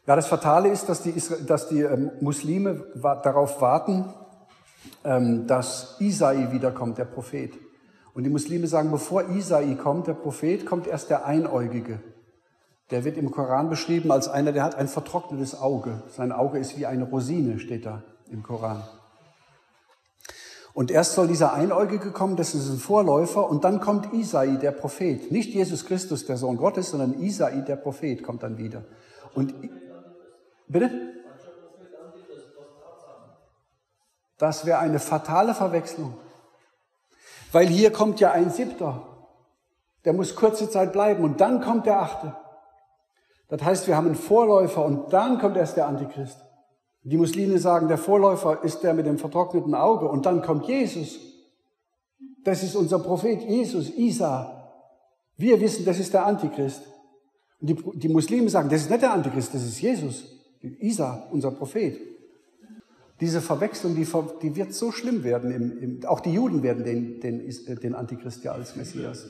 [0.05, 1.14] Ja, das Fatale ist, dass die,
[1.47, 4.12] dass die ähm, Muslime darauf warten,
[5.03, 7.53] dass Isai wiederkommt, der Prophet.
[8.14, 12.00] Und die Muslime sagen, bevor Isai kommt, der Prophet, kommt erst der Einäugige.
[12.90, 16.03] Der wird im Koran beschrieben als einer, der hat ein vertrocknetes Auge.
[16.14, 18.82] Sein Auge ist wie eine Rosine, steht da im Koran.
[20.74, 24.72] Und erst soll dieser Einäugige kommen, das ist ein Vorläufer, und dann kommt Isai, der
[24.72, 25.30] Prophet.
[25.30, 28.84] Nicht Jesus Christus, der Sohn Gottes, sondern Isai, der Prophet, kommt dann wieder.
[29.34, 29.55] Und
[30.72, 30.90] Bitte?
[34.43, 36.14] Das wäre eine fatale Verwechslung.
[37.53, 39.07] Weil hier kommt ja ein Siebter.
[40.05, 42.34] Der muss kurze Zeit bleiben und dann kommt der Achte.
[43.47, 46.38] Das heißt, wir haben einen Vorläufer und dann kommt erst der Antichrist.
[47.05, 51.20] Die Muslime sagen, der Vorläufer ist der mit dem vertrockneten Auge und dann kommt Jesus.
[52.43, 54.72] Das ist unser Prophet Jesus, Isa.
[55.36, 56.82] Wir wissen, das ist der Antichrist.
[57.61, 60.24] Und die, die Muslime sagen, das ist nicht der Antichrist, das ist Jesus.
[60.80, 62.11] Isa, unser Prophet.
[63.23, 64.05] Diese Verwechslung, die,
[64.43, 65.53] die wird so schlimm werden.
[65.53, 69.27] Im, im, auch die Juden werden den, den, äh, den Antichrist ja als Messias.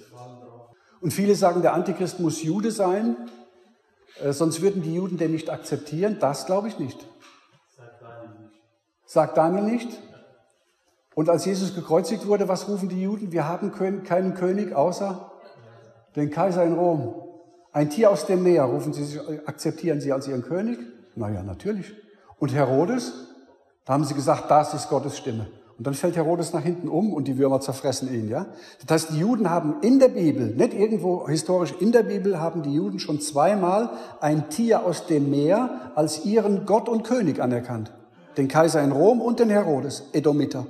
[1.03, 3.17] Und viele sagen, der Antichrist muss Jude sein,
[4.23, 6.17] äh, sonst würden die Juden den nicht akzeptieren.
[6.21, 7.07] Das glaube ich nicht.
[9.05, 9.91] Sagt Daniel nicht?
[11.15, 13.31] Und als Jesus gekreuzigt wurde, was rufen die Juden?
[13.31, 15.33] Wir haben keinen König außer
[16.17, 17.15] den Kaiser in Rom.
[17.73, 20.79] Ein Tier aus dem Meer, rufen sie, akzeptieren sie als ihren König?
[21.15, 21.93] Naja, natürlich.
[22.39, 23.32] Und Herodes,
[23.85, 25.49] da haben sie gesagt, das ist Gottes Stimme.
[25.79, 28.47] Und dann fällt Herodes nach hinten um und die Würmer zerfressen ihn, ja?
[28.87, 32.63] Das heißt, die Juden haben in der Bibel, nicht irgendwo historisch, in der Bibel haben
[32.63, 37.93] die Juden schon zweimal ein Tier aus dem Meer als ihren Gott und König anerkannt.
[38.37, 40.67] Den Kaiser in Rom und den Herodes, Edomiter.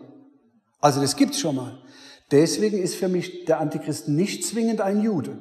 [0.80, 1.78] Also das gibt's schon mal.
[2.30, 5.36] Deswegen ist für mich der Antichrist nicht zwingend ein Jude.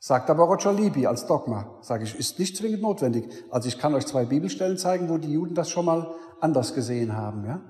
[0.00, 1.78] Sagt aber Roger Libby als Dogma.
[1.80, 3.28] Sage ich, ist nicht zwingend notwendig.
[3.50, 7.16] Also ich kann euch zwei Bibelstellen zeigen, wo die Juden das schon mal anders gesehen
[7.16, 7.44] haben.
[7.44, 7.60] Ja?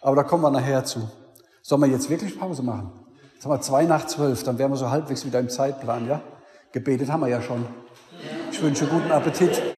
[0.00, 1.08] Aber da kommen wir nachher zu.
[1.62, 2.92] Sollen wir jetzt wirklich Pause machen?
[3.42, 6.06] Haben wir zwei nach zwölf, dann wären wir so halbwegs wieder im Zeitplan.
[6.06, 6.22] Ja?
[6.72, 7.66] Gebetet haben wir ja schon.
[8.50, 9.74] Ich wünsche guten Appetit.